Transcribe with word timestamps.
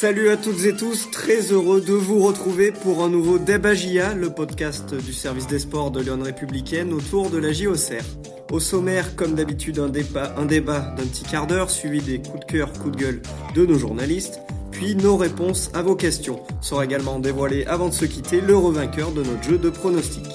Salut 0.00 0.30
à 0.30 0.38
toutes 0.38 0.64
et 0.64 0.74
tous, 0.74 1.10
très 1.10 1.52
heureux 1.52 1.82
de 1.82 1.92
vous 1.92 2.24
retrouver 2.24 2.72
pour 2.72 3.04
un 3.04 3.10
nouveau 3.10 3.38
Débagia, 3.38 4.14
le 4.14 4.30
podcast 4.30 4.94
du 4.94 5.12
service 5.12 5.46
des 5.46 5.58
sports 5.58 5.90
de 5.90 6.00
Lyon 6.00 6.20
Républicaine 6.22 6.94
autour 6.94 7.28
de 7.28 7.36
la 7.36 7.52
JOCR. 7.52 8.02
Au 8.50 8.60
sommaire, 8.60 9.14
comme 9.14 9.34
d'habitude, 9.34 9.78
un 9.78 9.90
débat, 9.90 10.34
un 10.38 10.46
débat 10.46 10.94
d'un 10.96 11.04
petit 11.04 11.24
quart 11.24 11.46
d'heure 11.46 11.68
suivi 11.68 12.00
des 12.00 12.18
coups 12.18 12.40
de 12.40 12.50
cœur, 12.50 12.72
coups 12.72 12.96
de 12.96 13.02
gueule 13.02 13.22
de 13.54 13.66
nos 13.66 13.78
journalistes, 13.78 14.40
puis 14.70 14.96
nos 14.96 15.18
réponses 15.18 15.70
à 15.74 15.82
vos 15.82 15.96
questions. 15.96 16.40
Sera 16.62 16.86
également 16.86 17.18
dévoilé 17.18 17.66
avant 17.66 17.88
de 17.88 17.94
se 17.94 18.06
quitter 18.06 18.40
le 18.40 18.56
revainqueur 18.56 19.12
de 19.12 19.22
notre 19.22 19.42
jeu 19.42 19.58
de 19.58 19.68
pronostics. 19.68 20.32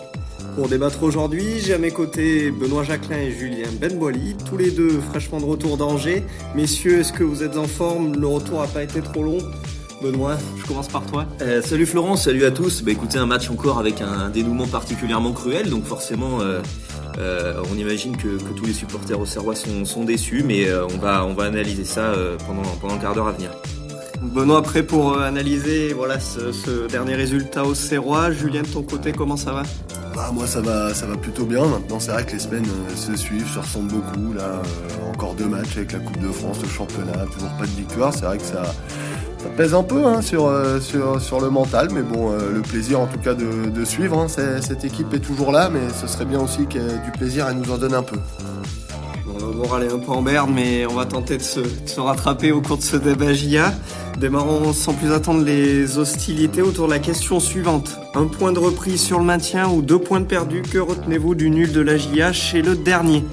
Pour 0.56 0.70
débattre 0.70 1.04
aujourd'hui, 1.04 1.60
j'ai 1.60 1.74
à 1.74 1.78
mes 1.78 1.92
côtés 1.92 2.50
Benoît 2.50 2.84
Jacquelin 2.84 3.18
et 3.18 3.32
Julien 3.32 3.68
Benboili, 3.82 4.38
tous 4.50 4.56
les 4.56 4.72
deux 4.72 5.02
fraîchement 5.02 5.42
de 5.42 5.46
retour 5.46 5.76
d'Angers. 5.76 6.24
Messieurs, 6.56 7.00
est-ce 7.00 7.12
que 7.12 7.26
vous 7.26 7.44
êtes 7.44 7.58
en 7.58 7.66
forme? 7.66 8.16
Le 8.16 8.26
retour 8.26 8.62
n'a 8.62 8.68
pas 8.68 8.84
été 8.84 9.02
trop 9.02 9.22
long 9.22 9.40
Benoît, 10.02 10.38
je 10.58 10.66
commence 10.66 10.88
par 10.88 11.06
toi. 11.08 11.26
Euh, 11.42 11.62
salut 11.62 11.86
Florence, 11.86 12.24
salut 12.24 12.46
à 12.46 12.52
tous. 12.52 12.84
Bah, 12.84 12.92
écoutez, 12.92 13.18
un 13.18 13.26
match 13.26 13.50
encore 13.50 13.80
avec 13.80 14.00
un, 14.00 14.30
dénouement 14.30 14.66
particulièrement 14.66 15.34
cruel, 15.34 15.70
donc 15.70 15.84
forcément, 15.84 16.40
euh, 16.40 16.62
euh, 17.18 17.62
on 17.70 17.78
imagine 17.78 18.16
que, 18.16 18.38
tous 18.56 18.66
les 18.66 18.74
supporters 18.74 19.20
au 19.20 19.26
Serrois 19.26 19.56
sont, 19.56 20.06
déçus, 20.06 20.44
mais 20.46 20.74
on, 20.74 20.98
va, 21.00 21.26
on 21.26 21.34
va 21.34 21.44
analyser 21.44 21.84
ça 21.84 22.14
pendant, 22.48 22.64
pendant 22.80 22.96
le 22.96 23.02
quart 23.02 23.14
d'heure 23.14 23.28
à 23.28 23.34
venir. 23.34 23.52
Benoît, 24.22 24.62
prêt 24.62 24.84
pour 24.84 25.20
analyser 25.20 25.92
voilà, 25.92 26.22
ce, 26.22 26.54
ce 26.54 26.88
dernier 26.88 27.16
résultat 27.16 27.66
au 27.66 27.76
Serrois. 27.76 28.32
Julien, 28.32 28.62
de 28.62 28.68
ton 28.68 28.84
côté, 28.84 29.12
comment 29.12 29.38
ça 29.38 29.52
va? 29.52 29.64
Bah, 30.16 30.32
moi 30.34 30.48
ça 30.48 30.62
va, 30.62 30.94
ça 30.94 31.06
va 31.06 31.18
plutôt 31.18 31.46
bien. 31.46 31.66
Maintenant 31.66 32.00
c'est 32.00 32.12
vrai 32.12 32.26
que 32.26 32.32
les 32.32 32.40
semaines 32.40 32.66
euh, 32.66 32.96
se 32.96 33.16
suivent, 33.16 33.48
se 33.48 33.60
ressemblent 33.60 33.92
beaucoup. 33.92 34.34
Là, 34.34 34.44
euh, 34.44 35.12
encore 35.14 35.36
deux 35.36 35.48
matchs 35.48 35.78
avec 35.78 35.92
la 35.92 36.00
Coupe 36.00 36.20
de 36.20 36.30
France, 36.30 36.60
le 36.62 36.70
championnat, 36.70 37.26
toujours 37.32 37.52
pas 37.60 37.66
de 37.66 37.72
victoire. 37.72 38.14
C'est 38.14 38.26
vrai 38.26 38.38
que 38.38 38.46
ça, 38.46 38.64
pèse 39.58 39.76
un 39.76 39.84
peu 39.84 40.06
hein, 40.06 40.22
sur, 40.22 40.48
euh, 40.48 40.80
sur, 40.80 41.40
le 41.40 41.50
mental, 41.50 41.90
mais 41.92 42.02
bon, 42.02 42.32
le 42.32 42.62
plaisir 42.62 43.00
en 43.00 43.06
tout 43.06 43.20
cas 43.20 43.36
de, 43.36 43.86
suivre. 43.86 44.18
Hein. 44.18 44.28
Cette 44.28 44.84
équipe 44.84 45.14
est 45.14 45.20
toujours 45.20 45.52
là, 45.52 45.70
mais 45.72 45.82
ce 46.02 46.08
serait 46.08 46.26
bien 46.26 46.40
aussi 46.40 46.66
que 46.66 46.80
du 46.80 47.12
plaisir, 47.12 47.48
elle 47.50 47.58
nous 47.58 47.72
en 47.72 47.78
donne 47.78 47.94
un 47.94 48.02
peu. 48.02 48.18
Bon, 49.56 49.64
le 49.64 49.68
moral 49.68 49.84
est 49.84 49.94
un 49.94 50.00
peu 50.00 50.12
en 50.12 50.22
berne, 50.22 50.52
mais 50.54 50.86
on 50.86 50.96
va 50.96 51.06
tenter 51.06 51.38
de 51.38 51.42
se, 51.42 52.00
rattraper 52.00 52.52
au 52.52 52.62
cours 52.62 52.78
de 52.78 52.84
ce 52.84 52.98
débat 52.98 53.34
JA. 53.34 53.74
Démarrons 54.20 54.74
sans 54.74 54.94
plus 54.94 55.12
attendre 55.12 55.44
les 55.44 55.98
hostilités 55.98 56.62
autour 56.62 56.88
de 56.88 56.94
la 56.94 57.00
question 57.00 57.40
suivante. 57.40 57.98
Un 58.16 58.26
point 58.26 58.52
de 58.52 58.60
reprise 58.60 59.02
sur 59.02 59.20
le 59.20 59.26
maintien 59.26 59.70
ou 59.70 59.82
deux 59.82 60.00
points 60.00 60.20
de 60.20 60.26
perdu, 60.26 60.62
que 60.62 60.78
retenez-vous 60.78 61.36
du 61.36 61.50
nul 61.50 61.72
de 61.72 61.82
la 61.82 61.98
JA 61.98 62.34
chez 62.34 62.62
le 62.62 62.76
dernier? 62.76 63.24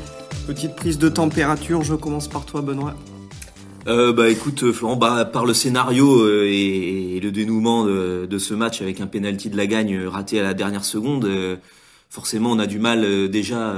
Petite 0.47 0.77
prise 0.77 0.99
de 0.99 1.09
température, 1.09 1.83
je 1.83 1.95
commence 1.95 2.29
par 2.29 2.45
toi 2.45 2.63
Benoît. 2.63 2.95
Euh, 3.89 4.13
bah 4.13 4.29
écoute 4.29 4.63
euh, 4.63 4.73
Florent, 4.73 4.97
bah, 4.97 5.25
par 5.25 5.45
le 5.45 5.55
scénario 5.55 6.21
euh, 6.21 6.47
et, 6.49 7.19
le 7.21 7.33
dénouement 7.33 7.85
de, 7.85 8.39
ce 8.39 8.55
match 8.55 8.81
avec 8.81 9.01
un 9.01 9.07
penalty 9.07 9.51
de 9.51 9.57
la 9.57 9.67
gagne 9.67 10.07
raté 10.07 10.39
à 10.39 10.43
la 10.43 10.55
dernière 10.55 10.85
seconde, 10.85 11.29
forcément 12.13 12.53
on 12.53 12.59
a 12.59 12.67
du 12.67 12.79
mal 12.79 13.29
déjà 13.31 13.75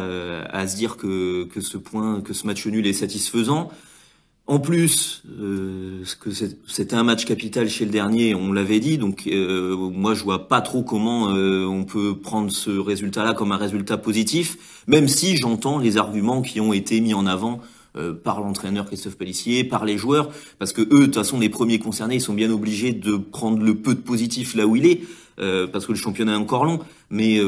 à 0.51 0.67
se 0.67 0.77
dire 0.77 0.97
que, 0.97 1.45
que 1.45 1.61
ce 1.61 1.79
point, 1.79 2.21
que 2.21 2.35
ce 2.35 2.47
match 2.47 2.67
nul 2.67 2.87
est 2.87 2.93
satisfaisant. 2.93 3.71
En 4.47 4.59
plus, 4.59 5.23
euh, 5.41 6.05
que 6.21 6.29
c'était 6.69 6.95
un 6.95 7.03
match 7.03 7.25
capital 7.25 7.67
chez 7.71 7.87
le 7.87 7.91
dernier, 7.91 8.35
on 8.35 8.53
l'avait 8.53 8.79
dit, 8.79 8.99
donc 8.99 9.27
euh, 9.27 9.75
moi 9.75 10.13
je 10.13 10.23
vois 10.23 10.49
pas 10.49 10.61
trop 10.61 10.83
comment 10.83 11.31
euh, 11.31 11.65
on 11.65 11.85
peut 11.85 12.19
prendre 12.19 12.53
ce 12.53 12.71
résultat-là 12.71 13.33
comme 13.33 13.53
un 13.53 13.57
résultat 13.57 13.97
positif, 13.97 14.85
même 14.87 15.09
si 15.09 15.39
j'entends 15.39 15.79
les 15.79 15.97
arguments 15.97 16.43
qui 16.43 16.61
ont 16.61 16.75
été 16.75 17.01
mis 17.01 17.15
en 17.15 17.25
avant 17.25 17.63
euh, 17.97 18.13
par 18.13 18.43
l'entraîneur 18.43 18.85
Christophe 18.85 19.17
Pellissier, 19.17 19.65
par 19.65 19.87
les 19.87 19.97
joueurs, 19.97 20.29
parce 20.59 20.75
que 20.75 20.83
eux, 20.83 20.87
de 21.01 21.05
toute 21.07 21.15
façon, 21.15 21.41
les 21.41 21.49
premiers 21.49 21.79
concernés, 21.79 22.17
ils 22.17 22.21
sont 22.21 22.35
bien 22.35 22.51
obligés 22.51 22.93
de 22.93 23.17
prendre 23.17 23.63
le 23.63 23.77
peu 23.77 23.95
de 23.95 24.01
positif 24.01 24.55
là 24.57 24.67
où 24.67 24.77
il 24.77 24.85
est, 24.85 25.01
parce 25.37 25.87
que 25.87 25.93
le 25.93 25.99
championnat 25.99 26.33
est 26.33 26.37
encore 26.37 26.65
long, 26.65 26.81
mais 27.11 27.41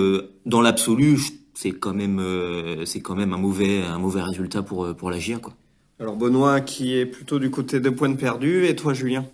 dans 0.45 0.61
l'absolu, 0.61 1.19
c'est 1.55 1.73
quand 1.73 1.95
même, 1.95 2.21
c'est 2.85 3.01
quand 3.01 3.15
même 3.15 3.33
un 3.33 3.39
mauvais, 3.39 3.83
résultat 4.23 4.63
pour 4.63 4.95
pour 4.95 5.11
la 5.11 5.19
GIA, 5.19 5.39
quoi. 5.39 5.55
Alors 5.99 6.17
Benoît 6.17 6.61
qui 6.61 6.95
est 6.95 7.07
plutôt 7.07 7.39
du 7.39 7.51
côté 7.51 7.81
des 7.81 7.91
points 7.91 8.15
perdus 8.15 8.67
et 8.67 8.77
toi 8.77 8.93
Julien? 8.93 9.25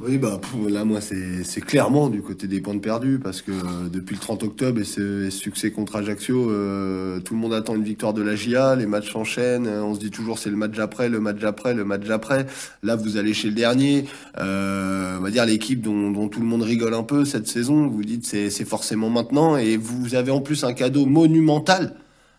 Oui, 0.00 0.16
bah 0.16 0.40
là, 0.68 0.84
moi, 0.84 1.00
c'est 1.00 1.60
clairement 1.60 2.08
du 2.08 2.22
côté 2.22 2.46
des 2.46 2.60
points 2.60 2.74
de 2.74 2.80
perdus 2.80 3.18
parce 3.18 3.42
que 3.42 3.50
euh, 3.50 3.88
depuis 3.92 4.14
le 4.14 4.20
30 4.20 4.44
octobre 4.44 4.80
et 4.80 4.84
ce 4.84 5.28
succès 5.28 5.72
contre 5.72 5.96
Ajaccio, 5.96 6.50
euh, 6.50 7.18
tout 7.20 7.34
le 7.34 7.40
monde 7.40 7.52
attend 7.52 7.74
une 7.74 7.82
victoire 7.82 8.14
de 8.14 8.22
la 8.22 8.36
GIA, 8.36 8.76
les 8.76 8.86
matchs 8.86 9.12
s'enchaînent, 9.12 9.66
on 9.66 9.94
se 9.94 9.98
dit 9.98 10.10
toujours 10.10 10.38
c'est 10.38 10.50
le 10.50 10.56
match 10.56 10.78
après, 10.78 11.08
le 11.08 11.18
match 11.18 11.42
après, 11.42 11.74
le 11.74 11.84
match 11.84 12.08
après. 12.10 12.46
Là, 12.84 12.94
vous 12.94 13.16
allez 13.16 13.34
chez 13.34 13.48
le 13.48 13.54
dernier, 13.54 14.04
euh, 14.38 15.18
on 15.18 15.22
va 15.22 15.30
dire 15.30 15.44
l'équipe 15.44 15.80
dont, 15.80 16.12
dont, 16.12 16.28
tout 16.28 16.40
le 16.40 16.46
monde 16.46 16.62
rigole 16.62 16.94
un 16.94 17.02
peu 17.02 17.24
cette 17.24 17.48
saison, 17.48 17.88
vous 17.88 18.04
dites 18.04 18.24
c'est 18.24 18.64
forcément 18.64 19.10
maintenant 19.10 19.56
et 19.56 19.76
vous 19.76 20.14
avez 20.14 20.30
en 20.30 20.40
plus 20.40 20.62
un 20.62 20.74
cadeau 20.74 21.06
monumental 21.06 21.94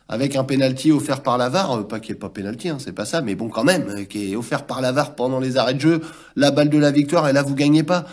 avec 0.09 0.35
un 0.35 0.43
penalty 0.43 0.91
offert 0.91 1.21
par 1.21 1.37
la 1.37 1.49
VAR, 1.49 1.71
euh, 1.71 1.83
pas 1.83 1.99
qu'il 1.99 2.13
n'y 2.13 2.17
ait 2.17 2.19
pas 2.19 2.29
penalty, 2.29 2.69
hein, 2.69 2.77
c'est 2.79 2.91
pas 2.91 3.05
ça, 3.05 3.21
mais 3.21 3.35
bon 3.35 3.47
quand 3.47 3.63
même, 3.63 3.87
euh, 3.89 4.03
qui 4.03 4.33
est 4.33 4.35
offert 4.35 4.65
par 4.65 4.81
la 4.81 4.91
VAR 4.91 5.15
pendant 5.15 5.39
les 5.39 5.55
arrêts 5.55 5.75
de 5.75 5.79
jeu, 5.79 6.01
la 6.35 6.49
balle 6.49 6.69
de 6.69 6.79
la 6.79 6.91
victoire, 6.91 7.29
et 7.29 7.33
là 7.33 7.43
vous 7.43 7.55
gagnez 7.55 7.83
pas. 7.83 8.05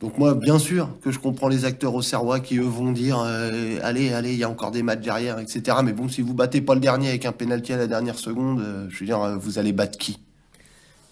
Donc 0.00 0.18
moi, 0.18 0.34
bien 0.34 0.58
sûr 0.58 0.88
que 1.02 1.10
je 1.10 1.18
comprends 1.18 1.48
les 1.48 1.64
acteurs 1.64 1.94
au 1.94 2.02
Serrois 2.02 2.40
qui 2.40 2.58
eux 2.58 2.62
vont 2.62 2.90
dire 2.90 3.22
euh, 3.24 3.78
allez, 3.82 4.12
allez, 4.12 4.32
il 4.32 4.38
y 4.38 4.44
a 4.44 4.48
encore 4.48 4.70
des 4.70 4.82
matchs 4.82 5.02
derrière, 5.02 5.38
etc. 5.38 5.78
Mais 5.84 5.92
bon, 5.92 6.08
si 6.08 6.22
vous 6.22 6.34
battez 6.34 6.60
pas 6.60 6.74
le 6.74 6.80
dernier 6.80 7.08
avec 7.08 7.26
un 7.26 7.32
penalty 7.32 7.72
à 7.72 7.76
la 7.76 7.86
dernière 7.86 8.18
seconde, 8.18 8.64
je 8.88 8.98
veux 8.98 9.06
dire, 9.06 9.38
vous 9.38 9.60
allez 9.60 9.72
battre 9.72 9.98
qui? 9.98 10.18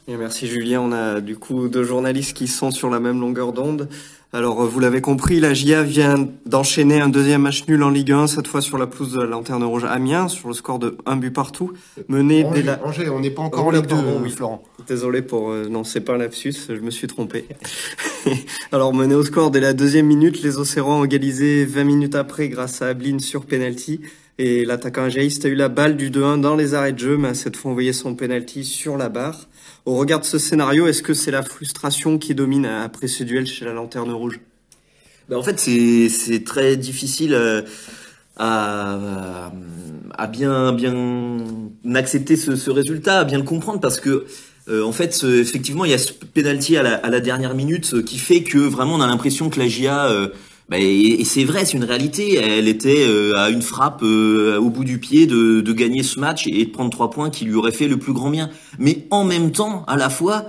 Merci 0.08 0.48
Julien. 0.48 0.80
On 0.80 0.90
a 0.90 1.20
du 1.20 1.36
coup 1.36 1.68
deux 1.68 1.84
journalistes 1.84 2.36
qui 2.36 2.48
sont 2.48 2.72
sur 2.72 2.90
la 2.90 2.98
même 2.98 3.20
longueur 3.20 3.52
d'onde. 3.52 3.88
Alors, 4.32 4.62
euh, 4.62 4.66
vous 4.66 4.78
l'avez 4.78 5.00
compris, 5.00 5.40
la 5.40 5.54
GIA 5.54 5.82
vient 5.82 6.28
d'enchaîner 6.46 7.00
un 7.00 7.08
deuxième 7.08 7.42
match 7.42 7.66
nul 7.66 7.82
en 7.82 7.90
Ligue 7.90 8.12
1, 8.12 8.28
cette 8.28 8.46
fois 8.46 8.60
sur 8.60 8.78
la 8.78 8.86
pelouse 8.86 9.12
de 9.12 9.20
la 9.20 9.26
Lanterne 9.26 9.64
Rouge 9.64 9.84
Amiens, 9.84 10.28
sur 10.28 10.46
le 10.46 10.54
score 10.54 10.78
de 10.78 10.96
un 11.04 11.16
but 11.16 11.32
partout. 11.32 11.72
Mené 12.06 12.44
dès 12.54 12.62
la... 12.62 12.78
on 13.12 13.18
n'est 13.18 13.30
pas 13.30 13.42
encore 13.42 13.66
en 13.66 13.70
Ligue 13.72 13.86
2, 13.86 13.96
oui. 14.22 14.30
Florent. 14.30 14.62
Désolé 14.86 15.22
pour... 15.22 15.50
Euh, 15.50 15.66
non, 15.68 15.82
c'est 15.82 16.00
pas 16.00 16.14
un 16.14 16.18
lapsus, 16.18 16.54
je 16.68 16.74
me 16.74 16.92
suis 16.92 17.08
trompé. 17.08 17.46
Alors, 18.72 18.94
mené 18.94 19.16
au 19.16 19.24
score 19.24 19.50
dès 19.50 19.58
la 19.58 19.72
deuxième 19.72 20.06
minute, 20.06 20.42
les 20.42 20.58
Océans 20.58 21.00
ont 21.00 21.04
égalisé 21.04 21.64
20 21.64 21.82
minutes 21.82 22.14
après 22.14 22.48
grâce 22.48 22.82
à 22.82 22.86
Ablin 22.86 23.18
sur 23.18 23.44
penalty. 23.44 24.00
Et 24.42 24.64
l'attaquant 24.64 25.02
ajaïste 25.02 25.44
a 25.44 25.48
eu 25.48 25.54
la 25.54 25.68
balle 25.68 25.98
du 25.98 26.10
2-1 26.10 26.40
dans 26.40 26.56
les 26.56 26.72
arrêts 26.72 26.94
de 26.94 26.98
jeu, 26.98 27.18
mais 27.18 27.34
cette 27.34 27.58
fois 27.58 27.72
envoyé 27.72 27.92
son 27.92 28.14
penalty 28.14 28.64
sur 28.64 28.96
la 28.96 29.10
barre. 29.10 29.48
Au 29.84 29.96
regard 29.96 30.20
de 30.20 30.24
ce 30.24 30.38
scénario, 30.38 30.86
est-ce 30.86 31.02
que 31.02 31.12
c'est 31.12 31.30
la 31.30 31.42
frustration 31.42 32.16
qui 32.16 32.34
domine 32.34 32.64
après 32.64 33.06
ce 33.06 33.22
duel 33.22 33.46
chez 33.46 33.66
la 33.66 33.74
Lanterne 33.74 34.10
Rouge? 34.10 34.40
Ben 35.28 35.36
En 35.36 35.42
fait, 35.42 35.60
c'est 35.60 36.42
très 36.42 36.78
difficile 36.78 37.34
euh, 37.34 37.60
à, 38.38 39.52
à, 40.16 40.26
bien, 40.26 40.72
bien 40.72 41.36
accepter 41.94 42.36
ce, 42.36 42.70
résultat, 42.70 43.18
à 43.18 43.24
bien 43.24 43.36
le 43.36 43.44
comprendre, 43.44 43.80
parce 43.80 44.00
que 44.00 44.24
euh, 44.70 44.82
en 44.82 44.92
fait, 44.92 45.22
effectivement, 45.22 45.84
il 45.84 45.90
y 45.90 45.94
a 45.94 45.98
ce 45.98 46.14
penalty 46.14 46.78
à 46.78 46.82
la, 46.82 46.94
à 46.94 47.10
la 47.10 47.20
dernière 47.20 47.54
minute 47.54 48.06
qui 48.06 48.16
fait 48.16 48.42
que 48.42 48.56
vraiment 48.56 48.94
on 48.94 49.02
a 49.02 49.06
l'impression 49.06 49.50
que 49.50 49.58
la 49.58 49.68
GIA 49.68 50.06
euh, 50.06 50.28
bah, 50.70 50.76
et, 50.78 51.24
c'est 51.24 51.42
vrai, 51.42 51.64
c'est 51.64 51.76
une 51.76 51.84
réalité. 51.84 52.36
Elle 52.36 52.68
était 52.68 53.04
euh, 53.04 53.34
à 53.36 53.50
une 53.50 53.60
frappe 53.60 54.02
euh, 54.04 54.56
au 54.56 54.70
bout 54.70 54.84
du 54.84 54.98
pied 54.98 55.26
de, 55.26 55.60
de, 55.60 55.72
gagner 55.72 56.04
ce 56.04 56.20
match 56.20 56.46
et 56.46 56.64
de 56.64 56.70
prendre 56.70 56.90
trois 56.90 57.10
points 57.10 57.28
qui 57.28 57.44
lui 57.44 57.54
auraient 57.54 57.72
fait 57.72 57.88
le 57.88 57.96
plus 57.96 58.12
grand 58.12 58.30
bien. 58.30 58.50
Mais 58.78 59.08
en 59.10 59.24
même 59.24 59.50
temps, 59.50 59.84
à 59.88 59.96
la 59.96 60.08
fois, 60.08 60.44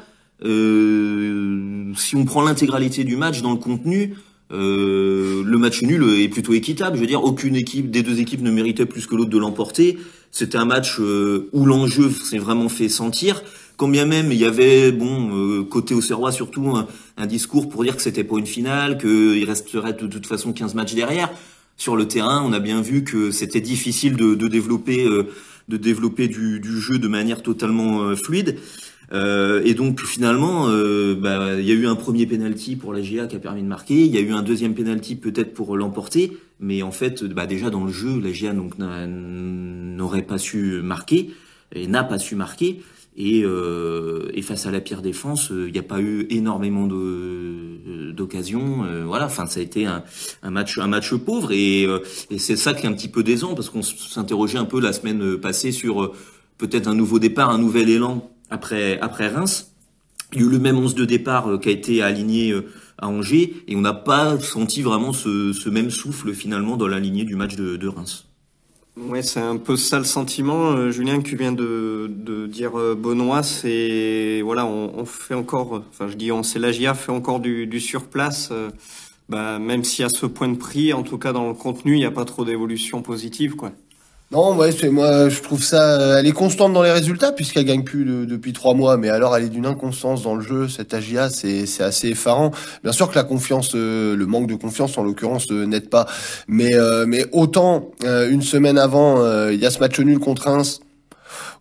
euh, 0.45 1.91
si 1.95 2.15
on 2.15 2.25
prend 2.25 2.43
l'intégralité 2.43 3.03
du 3.03 3.15
match 3.15 3.41
dans 3.41 3.51
le 3.51 3.57
contenu, 3.57 4.15
le 4.53 5.57
match 5.57 5.81
nul 5.81 6.03
est 6.19 6.27
plutôt 6.27 6.53
équitable. 6.53 6.97
Je 6.97 7.01
veux 7.01 7.07
dire, 7.07 7.23
aucune 7.23 7.55
équipe 7.55 7.89
des 7.89 8.03
deux 8.03 8.19
équipes 8.19 8.41
ne 8.41 8.51
méritait 8.51 8.85
plus 8.85 9.07
que 9.07 9.15
l'autre 9.15 9.29
de 9.29 9.37
l'emporter. 9.37 9.97
C'était 10.29 10.57
un 10.57 10.65
match 10.65 10.99
où 10.99 11.65
l'enjeu 11.65 12.09
s'est 12.09 12.37
vraiment 12.37 12.67
fait 12.67 12.89
sentir. 12.89 13.41
Quand 13.81 13.87
bien 13.87 14.05
même 14.05 14.31
il 14.31 14.37
y 14.37 14.45
avait, 14.45 14.91
bon, 14.91 15.31
euh, 15.33 15.63
côté 15.63 15.95
au 15.95 16.01
Serrois 16.01 16.31
surtout, 16.31 16.77
un, 17.17 17.25
discours 17.25 17.67
pour 17.67 17.83
dire 17.83 17.95
que 17.95 18.03
c'était 18.03 18.23
pas 18.23 18.37
une 18.37 18.45
finale, 18.45 18.99
qu'il 18.99 19.43
resterait 19.43 19.93
de, 19.93 20.05
toute 20.05 20.27
façon 20.27 20.53
15 20.53 20.75
matchs 20.75 20.93
derrière. 20.93 21.31
Sur 21.77 21.95
le 21.95 22.07
terrain, 22.07 22.43
on 22.45 22.53
a 22.53 22.59
bien 22.59 22.79
vu 22.79 23.03
que 23.03 23.31
c'était 23.31 23.59
difficile 23.59 24.17
de, 24.17 24.47
développer, 24.47 25.07
euh, 25.07 25.23
de 25.67 25.77
développer 25.77 26.27
du, 26.27 26.61
jeu 26.63 26.99
de 26.99 27.07
manière 27.07 27.41
totalement 27.41 28.03
euh, 28.03 28.15
fluide. 28.15 28.59
et 29.11 29.73
donc 29.73 29.99
finalement, 30.01 30.67
bah, 31.15 31.59
il 31.59 31.65
y 31.65 31.71
a 31.71 31.73
eu 31.73 31.87
un 31.87 31.95
premier 31.95 32.27
penalty 32.27 32.75
pour 32.75 32.93
la 32.93 33.01
GA 33.01 33.25
qui 33.25 33.35
a 33.35 33.39
permis 33.39 33.63
de 33.63 33.67
marquer. 33.67 34.05
Il 34.05 34.13
y 34.13 34.17
a 34.19 34.21
eu 34.21 34.31
un 34.31 34.43
deuxième 34.43 34.75
penalty 34.75 35.15
peut-être 35.15 35.55
pour 35.55 35.75
l'emporter, 35.75 36.37
mais 36.59 36.83
en 36.83 36.91
fait, 36.91 37.23
bah, 37.23 37.47
déjà 37.47 37.71
dans 37.71 37.85
le 37.85 37.91
jeu, 37.91 38.21
la 38.21 38.53
donc 38.53 38.77
n'aurait 38.77 40.21
pas 40.21 40.37
su 40.37 40.83
marquer 40.83 41.31
et 41.73 41.87
n'a 41.87 42.03
pas 42.03 42.19
su 42.19 42.35
marquer. 42.35 42.79
Et, 43.17 43.41
euh, 43.43 44.31
et, 44.33 44.41
face 44.41 44.65
à 44.65 44.71
la 44.71 44.79
pire 44.79 45.01
défense, 45.01 45.49
il 45.51 45.57
euh, 45.57 45.69
n'y 45.69 45.77
a 45.77 45.83
pas 45.83 45.99
eu 45.99 46.27
énormément 46.29 46.87
d'occasions. 46.87 48.85
Euh, 48.85 49.03
voilà, 49.05 49.25
enfin 49.25 49.45
ça 49.47 49.59
a 49.59 49.63
été 49.63 49.85
un, 49.85 50.03
un, 50.43 50.49
match, 50.49 50.77
un 50.77 50.87
match 50.87 51.13
pauvre 51.15 51.51
et, 51.51 51.85
euh, 51.85 51.99
et 52.29 52.39
c'est 52.39 52.55
ça 52.55 52.73
qui 52.73 52.85
est 52.85 52.89
un 52.89 52.93
petit 52.93 53.09
peu 53.09 53.21
décevant 53.21 53.53
parce 53.53 53.69
qu'on 53.69 53.81
s'interrogeait 53.81 54.59
un 54.59 54.65
peu 54.65 54.79
la 54.79 54.93
semaine 54.93 55.37
passée 55.37 55.73
sur 55.73 56.13
peut-être 56.57 56.87
un 56.87 56.95
nouveau 56.95 57.19
départ, 57.19 57.49
un 57.49 57.57
nouvel 57.57 57.89
élan 57.89 58.31
après 58.49 58.97
après 59.01 59.27
Reims. 59.27 59.73
Il 60.33 60.39
y 60.39 60.43
a 60.43 60.47
eu 60.47 60.49
le 60.49 60.59
même 60.59 60.77
11 60.77 60.95
de 60.95 61.03
départ 61.03 61.59
qui 61.61 61.67
a 61.67 61.73
été 61.73 62.01
aligné 62.01 62.55
à 62.97 63.09
Angers 63.09 63.61
et 63.67 63.75
on 63.75 63.81
n'a 63.81 63.91
pas 63.91 64.39
senti 64.39 64.81
vraiment 64.81 65.11
ce, 65.11 65.51
ce, 65.51 65.69
même 65.69 65.89
souffle 65.89 66.33
finalement 66.33 66.77
dans 66.77 66.87
la 66.87 67.01
lignée 67.01 67.25
du 67.25 67.35
match 67.35 67.57
de, 67.57 67.75
de 67.75 67.87
Reims. 67.89 68.30
Ouais, 69.07 69.23
c'est 69.23 69.39
un 69.39 69.57
peu 69.57 69.77
ça 69.77 69.97
le 69.97 70.03
sentiment, 70.03 70.71
euh, 70.71 70.91
Julien, 70.91 71.17
que 71.17 71.27
tu 71.27 71.35
viens 71.35 71.51
de, 71.51 72.07
de 72.09 72.45
dire 72.45 72.77
euh, 72.77 72.93
Benoît. 72.93 73.41
C'est 73.41 74.41
voilà, 74.43 74.65
on, 74.65 75.05
fait 75.05 75.33
encore, 75.33 75.83
enfin 75.89 76.07
je 76.07 76.15
dis 76.15 76.31
on, 76.31 76.43
c'est 76.43 76.59
la 76.59 76.71
GIA 76.71 76.93
fait 76.93 77.11
encore 77.11 77.39
du, 77.39 77.65
du 77.65 77.79
surplace. 77.79 78.49
Euh, 78.51 78.69
bah, 79.27 79.59
même 79.59 79.83
si 79.83 80.03
à 80.03 80.09
ce 80.09 80.25
point 80.27 80.49
de 80.49 80.57
prix, 80.57 80.93
en 80.93 81.01
tout 81.03 81.17
cas 81.17 81.33
dans 81.33 81.47
le 81.47 81.53
contenu, 81.55 81.93
il 81.93 81.99
n'y 81.99 82.05
a 82.05 82.11
pas 82.11 82.25
trop 82.25 82.45
d'évolution 82.45 83.01
positive, 83.01 83.55
quoi. 83.55 83.71
Non, 84.31 84.55
ouais, 84.55 84.71
c'est 84.71 84.89
moi, 84.89 85.27
je 85.27 85.41
trouve 85.41 85.61
ça. 85.61 85.99
Euh, 85.99 86.17
elle 86.17 86.25
est 86.25 86.31
constante 86.31 86.71
dans 86.71 86.83
les 86.83 86.91
résultats 86.91 87.33
puisqu'elle 87.33 87.65
gagne 87.65 87.83
plus 87.83 88.05
depuis 88.05 88.53
trois 88.53 88.73
mois, 88.73 88.95
mais 88.95 89.09
alors 89.09 89.35
elle 89.35 89.43
est 89.43 89.49
d'une 89.49 89.65
inconstance 89.65 90.23
dans 90.23 90.35
le 90.35 90.41
jeu. 90.41 90.69
Cette 90.69 90.93
AGA, 90.93 91.29
c'est 91.29 91.65
c'est 91.65 91.83
assez 91.83 92.07
effarant. 92.09 92.51
Bien 92.81 92.93
sûr 92.93 93.09
que 93.09 93.15
la 93.15 93.25
confiance, 93.25 93.73
euh, 93.75 94.15
le 94.15 94.25
manque 94.25 94.47
de 94.47 94.55
confiance 94.55 94.97
en 94.97 95.03
l'occurrence 95.03 95.51
euh, 95.51 95.65
n'aide 95.65 95.89
pas, 95.89 96.05
mais 96.47 96.71
mais 97.07 97.25
autant 97.33 97.91
une 98.03 98.41
semaine 98.41 98.77
avant, 98.77 99.49
il 99.49 99.59
y 99.59 99.65
a 99.65 99.71
ce 99.71 99.79
match 99.79 99.99
nul 99.99 100.19
contre 100.19 100.43
Reims 100.43 100.79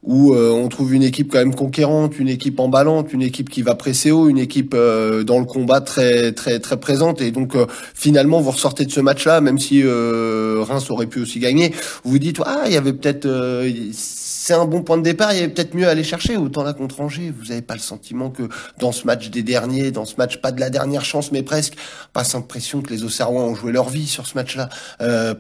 où 0.03 0.35
euh, 0.35 0.51
on 0.51 0.69
trouve 0.69 0.95
une 0.95 1.03
équipe 1.03 1.31
quand 1.31 1.39
même 1.39 1.55
conquérante, 1.55 2.19
une 2.19 2.29
équipe 2.29 2.59
emballante, 2.59 3.13
une 3.13 3.23
équipe 3.23 3.51
qui 3.51 3.63
va 3.63 3.75
presser 3.75 4.11
haut, 4.11 4.29
une 4.29 4.39
équipe 4.39 4.75
euh, 4.75 5.25
dans 5.25 5.39
le 5.39 5.45
combat 5.45 5.81
très 5.81 6.33
très 6.33 6.59
très 6.59 6.79
présente. 6.79 7.21
Et 7.21 7.31
donc 7.31 7.55
euh, 7.55 7.67
finalement, 7.95 8.41
vous 8.41 8.51
ressortez 8.51 8.85
de 8.85 8.91
ce 8.91 9.01
match-là, 9.01 9.41
même 9.41 9.59
si 9.59 9.83
Reims 9.85 10.91
aurait 10.91 11.07
pu 11.07 11.21
aussi 11.21 11.39
gagner, 11.39 11.73
vous 12.05 12.13
vous 12.13 12.19
dites 12.19 12.41
ah 12.45 12.63
il 12.67 12.73
y 12.73 12.77
avait 12.77 12.93
peut-être 12.93 13.27
c'est 14.51 14.57
un 14.57 14.65
bon 14.65 14.83
point 14.83 14.99
de 14.99 15.05
départ, 15.05 15.33
il 15.33 15.37
y 15.37 15.39
avait 15.39 15.49
peut-être 15.53 15.77
mieux 15.77 15.87
à 15.87 15.91
aller 15.91 16.03
chercher. 16.03 16.37
Autant 16.37 16.65
là 16.65 16.73
contre 16.73 17.01
Angers, 17.01 17.33
vous 17.39 17.51
n'avez 17.51 17.63
pas 17.63 17.75
le 17.75 17.81
sentiment 17.81 18.31
que 18.31 18.49
dans 18.81 18.91
ce 18.91 19.07
match 19.07 19.31
des 19.31 19.45
derniers, 19.45 19.93
dans 19.93 20.05
ce 20.05 20.17
match 20.19 20.39
pas 20.39 20.51
de 20.51 20.59
la 20.59 20.71
dernière 20.71 21.05
chance, 21.05 21.31
mais 21.31 21.45
presque, 21.45 21.75
passe 22.13 22.35
l'impression 22.35 22.83
que 22.83 22.93
les 22.93 23.05
Auxerrois 23.05 23.43
ont 23.43 23.55
joué 23.55 23.71
leur 23.71 23.89
vie 23.89 24.09
sur 24.09 24.27
ce 24.27 24.35
match-là, 24.35 24.69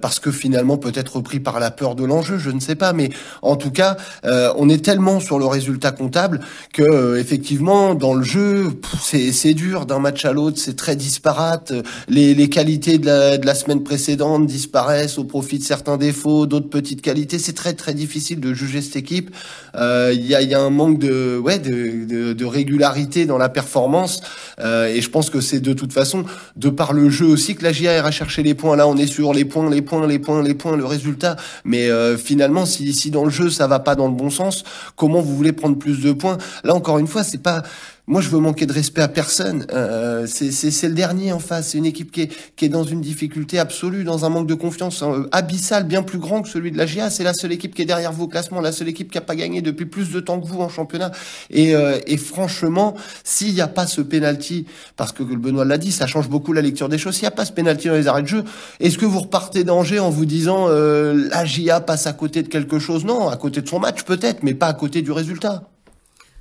parce 0.01 0.21
que 0.21 0.31
finalement 0.31 0.77
peut-être 0.77 1.17
repris 1.17 1.41
par 1.41 1.59
la 1.59 1.73
peur 1.73 1.97
de 1.97 2.05
l'enjeu, 2.05 2.39
je 2.39 2.51
ne 2.51 2.61
sais 2.61 2.77
pas, 2.77 2.93
mais 2.93 3.11
en 3.43 3.57
tout 3.57 3.73
cas, 3.73 3.97
on 4.23 4.69
est 4.69 4.85
tellement 4.85 5.19
sur 5.19 5.41
le 5.41 5.47
résultat 5.47 5.91
comptable 5.91 6.39
que 6.73 6.83
euh, 6.83 7.19
effectivement 7.19 7.97
dans 7.97 8.15
le 8.15 8.23
jeu 8.23 8.81
c'est 9.03 9.55
dur 9.55 9.87
d'un 9.87 9.99
match 9.99 10.25
à 10.25 10.33
l'autre, 10.33 10.59
c'est 10.61 10.77
très 10.77 10.95
disparate. 10.95 11.73
Les, 12.09 12.49
qualités 12.49 12.99
de 12.99 13.07
la, 13.07 13.39
de 13.39 13.47
la 13.47 13.57
semaine 13.57 13.83
précédente 13.83 14.47
disparaissent 14.47 15.19
au 15.19 15.25
profit 15.25 15.59
de 15.59 15.65
certains 15.65 15.97
défauts, 15.97 16.47
d'autres 16.47 16.71
petites 16.71 17.03
qualités. 17.03 17.41
C'est 17.41 17.55
très 17.55 17.73
très 17.73 17.93
difficile 17.93 18.39
de 18.39 18.55
juger 18.55 18.81
cette 18.81 19.00
équipe. 19.01 19.35
Euh, 19.75 20.13
il 20.15 20.27
y, 20.27 20.35
a, 20.35 20.59
a, 20.59 20.61
un 20.61 20.71
manque 20.71 20.99
de 20.99 22.45
régularité 22.45 23.27
dans 23.27 23.39
la 23.39 23.49
performance 23.49 24.23
euh, 24.61 24.87
et 24.87 25.01
je 25.01 25.11
pense 25.11 25.31
que 25.31 25.41
c'est 25.41 25.61
de 25.61 25.73
toute 25.73 25.93
façon 25.93 26.25
de 26.57 26.71
par 26.71 26.93
le 26.93 27.09
jeu 27.09 27.27
aussi 27.27 27.55
que 27.55 27.63
la 27.63 27.73
GIA 27.73 27.97
ira 27.97 28.11
chercher 28.11 28.43
les 28.43 28.55
points. 28.55 28.77
Là 28.77 28.87
on 28.87 28.97
est 28.97 29.07
sur 29.07 29.33
les 29.33 29.45
points, 29.45 29.71
les 29.71 29.83
points, 29.83 30.07
les 30.07 30.19
points, 30.19 30.43
les 30.43 30.55
points, 30.55 30.77
le 30.77 30.85
résultat. 30.85 31.37
Mais 31.65 31.89
finalement 32.17 32.67
si, 32.67 32.93
si 32.93 33.11
dans 33.11 33.25
le 33.25 33.31
jeu 33.31 33.51
ça 33.51 33.67
va 33.67 33.79
pas 33.79 33.95
dans 33.95 34.09
le 34.09 34.15
bon 34.15 34.31
sens 34.31 34.65
comment 34.97 35.21
vous 35.21 35.37
voulez 35.37 35.53
prendre 35.53 35.79
plus 35.79 36.01
de 36.01 36.13
points? 36.13 36.39
Là, 36.65 36.75
encore 36.75 36.99
une 36.99 37.07
fois, 37.07 37.25
c'est 37.25 37.43
pas 37.43 37.63
moi, 38.07 38.21
je 38.21 38.29
veux 38.29 38.41
manquer 38.41 38.67
de 38.67 38.73
respect 38.73 39.03
à 39.03 39.09
personne. 39.09 39.67
Euh, 39.73 40.27
c'est 40.27 40.89
le 40.89 40.95
dernier 40.95 41.33
en 41.33 41.39
face. 41.39 41.69
C'est 41.69 41.79
une 41.79 41.87
équipe 41.87 42.11
qui 42.11 42.23
est, 42.23 42.33
qui 42.57 42.65
est 42.65 42.69
dans 42.69 42.83
une 42.83 43.01
difficulté 43.01 43.59
absolue, 43.59 44.05
dans 44.05 44.25
un 44.25 44.29
manque 44.29 44.49
de 44.49 44.55
confiance 44.55 45.03
euh, 45.03 45.29
abyssal, 45.33 45.85
bien 45.85 46.03
plus 46.03 46.19
grand 46.19 46.43
que 46.43 46.49
celui 46.49 46.73
de 46.73 46.79
la 46.79 46.87
GA. 46.87 47.11
C'est 47.11 47.23
la 47.23 47.35
seule 47.35 47.53
équipe 47.53 47.75
qui 47.75 47.83
est 47.83 47.87
derrière 47.87 48.13
vous 48.13 48.25
au 48.25 48.29
classement, 48.29 48.61
la 48.61 48.73
seule 48.73 48.89
équipe 48.89 49.13
qui 49.13 49.19
a 49.19 49.21
pas 49.21 49.37
gagné 49.37 49.63
depuis 49.63 49.87
plus 49.87 50.11
de 50.11 50.19
temps 50.21 50.41
que 50.41 50.47
vous 50.47 50.61
en 50.61 50.69
championnat. 50.69 51.13
Et, 51.51 51.75
euh, 51.75 51.99
et 52.07 52.17
franchement, 52.17 52.95
s'il 53.23 53.55
n'y 53.55 53.61
a 53.61 53.69
pas 53.69 53.87
ce 53.87 54.01
penalty, 54.01 54.67
parce 54.97 55.13
que 55.13 55.23
Benoît 55.23 55.65
l'a 55.65 55.79
dit, 55.79 55.93
ça 55.93 56.07
change 56.07 56.29
beaucoup 56.29 56.53
la 56.53 56.63
lecture 56.63 56.89
des 56.89 56.99
choses. 56.99 57.15
S'il 57.15 57.25
n'y 57.25 57.29
a 57.29 57.33
pas 57.33 57.45
ce 57.45 57.53
penalty 57.53 57.89
dans 57.89 57.95
les 57.95 58.09
arrêts 58.09 58.23
de 58.23 58.29
jeu, 58.29 58.45
est-ce 58.81 58.99
que 58.99 59.07
vous 59.07 59.21
repartez 59.21 59.63
d'Angers 59.63 60.01
en 60.01 60.11
vous 60.11 60.27
disant 60.27 60.67
euh, 60.69 61.29
la 61.31 61.45
GIA 61.45 61.81
passe 61.81 62.07
à 62.07 62.13
côté 62.13 62.43
de 62.43 62.49
quelque 62.49 62.79
chose? 62.79 63.05
Non, 63.05 63.29
à 63.29 63.37
côté 63.37 63.61
de 63.61 63.69
son 63.69 63.79
match 63.79 64.03
peut-être, 64.03 64.43
mais 64.43 64.55
pas 64.55 64.67
à 64.67 64.75
côté 64.75 65.03
du 65.03 65.13
résultat. 65.13 65.63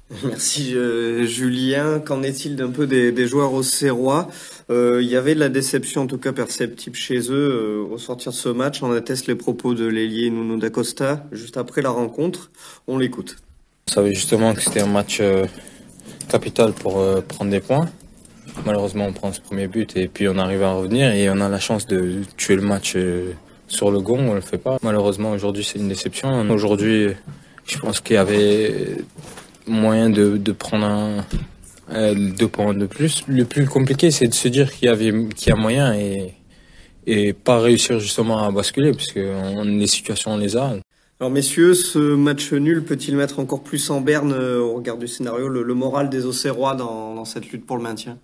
Merci 0.23 0.75
euh, 0.75 1.25
Julien. 1.25 1.99
Qu'en 1.99 2.23
est-il 2.23 2.55
d'un 2.55 2.71
peu 2.71 2.87
des, 2.87 3.27
joueurs 3.27 3.53
au 3.53 3.61
euh, 4.71 4.99
Il 5.01 5.07
y 5.07 5.15
avait 5.15 5.35
de 5.35 5.39
la 5.39 5.49
déception 5.49 6.03
en 6.03 6.07
tout 6.07 6.17
cas 6.17 6.31
perceptible 6.31 6.95
chez 6.95 7.19
eux 7.31 7.83
euh, 7.83 7.93
au 7.93 7.97
sortir 7.99 8.31
de 8.31 8.37
ce 8.37 8.49
match. 8.49 8.81
On 8.81 8.91
atteste 8.91 9.27
les 9.27 9.35
propos 9.35 9.75
de 9.75 9.85
l'ailier 9.85 10.31
Nuno 10.31 10.57
D'Acosta 10.57 11.25
juste 11.31 11.57
après 11.57 11.83
la 11.83 11.91
rencontre. 11.91 12.49
On 12.87 12.97
l'écoute. 12.97 13.37
On 13.89 13.93
savait 13.93 14.13
justement 14.13 14.53
que 14.55 14.61
c'était 14.61 14.81
un 14.81 14.87
match 14.87 15.21
capital 16.27 16.73
pour 16.73 17.03
prendre 17.23 17.51
des 17.51 17.59
points. 17.59 17.87
Malheureusement, 18.65 19.05
on 19.07 19.13
prend 19.13 19.31
ce 19.31 19.41
premier 19.41 19.67
but 19.67 19.95
et 19.95 20.07
puis 20.07 20.27
on 20.27 20.37
arrive 20.37 20.63
à 20.63 20.73
revenir 20.73 21.11
et 21.11 21.29
on 21.29 21.39
a 21.39 21.49
la 21.49 21.59
chance 21.59 21.87
de 21.87 22.21
tuer 22.37 22.55
le 22.55 22.61
match 22.61 22.95
sur 23.67 23.89
le 23.89 23.99
gong. 23.99 24.27
On 24.29 24.35
le 24.35 24.41
fait 24.41 24.59
pas. 24.59 24.77
Malheureusement, 24.83 25.31
aujourd'hui, 25.31 25.63
c'est 25.63 25.79
une 25.79 25.89
déception. 25.89 26.29
Aujourd'hui, 26.51 27.09
je 27.65 27.77
pense 27.79 27.99
qu'il 27.99 28.15
y 28.15 28.19
avait 28.19 28.97
moyen 29.69 30.09
de, 30.09 30.37
de 30.37 30.51
prendre 30.51 30.85
un, 30.85 31.25
euh, 31.91 32.13
deux 32.37 32.47
points 32.47 32.73
de 32.73 32.85
plus. 32.85 33.23
Le 33.27 33.45
plus 33.45 33.65
compliqué, 33.65 34.11
c'est 34.11 34.27
de 34.27 34.33
se 34.33 34.47
dire 34.47 34.71
qu'il 34.71 34.87
y 34.87 34.89
avait 34.89 35.11
qu'il 35.35 35.49
y 35.49 35.51
a 35.51 35.55
moyen 35.55 35.93
et 35.93 36.33
et 37.07 37.33
pas 37.33 37.59
réussir 37.59 37.99
justement 37.99 38.43
à 38.43 38.51
basculer 38.51 38.91
puisque 38.91 39.17
on, 39.19 39.63
les 39.63 39.87
situations 39.87 40.33
on 40.33 40.37
les 40.37 40.55
a. 40.55 40.75
Alors 41.19 41.31
messieurs, 41.31 41.73
ce 41.73 41.99
match 42.15 42.53
nul 42.53 42.83
peut-il 42.83 43.15
mettre 43.15 43.39
encore 43.39 43.61
plus 43.61 43.89
en 43.89 43.99
berne 43.99 44.31
euh, 44.31 44.59
au 44.59 44.75
regard 44.75 44.97
du 44.97 45.07
scénario 45.07 45.47
le, 45.47 45.63
le 45.63 45.73
moral 45.73 46.09
des 46.09 46.25
Auxerrois 46.25 46.75
dans, 46.75 47.15
dans 47.15 47.25
cette 47.25 47.51
lutte 47.51 47.65
pour 47.65 47.77
le 47.77 47.83
maintien? 47.83 48.17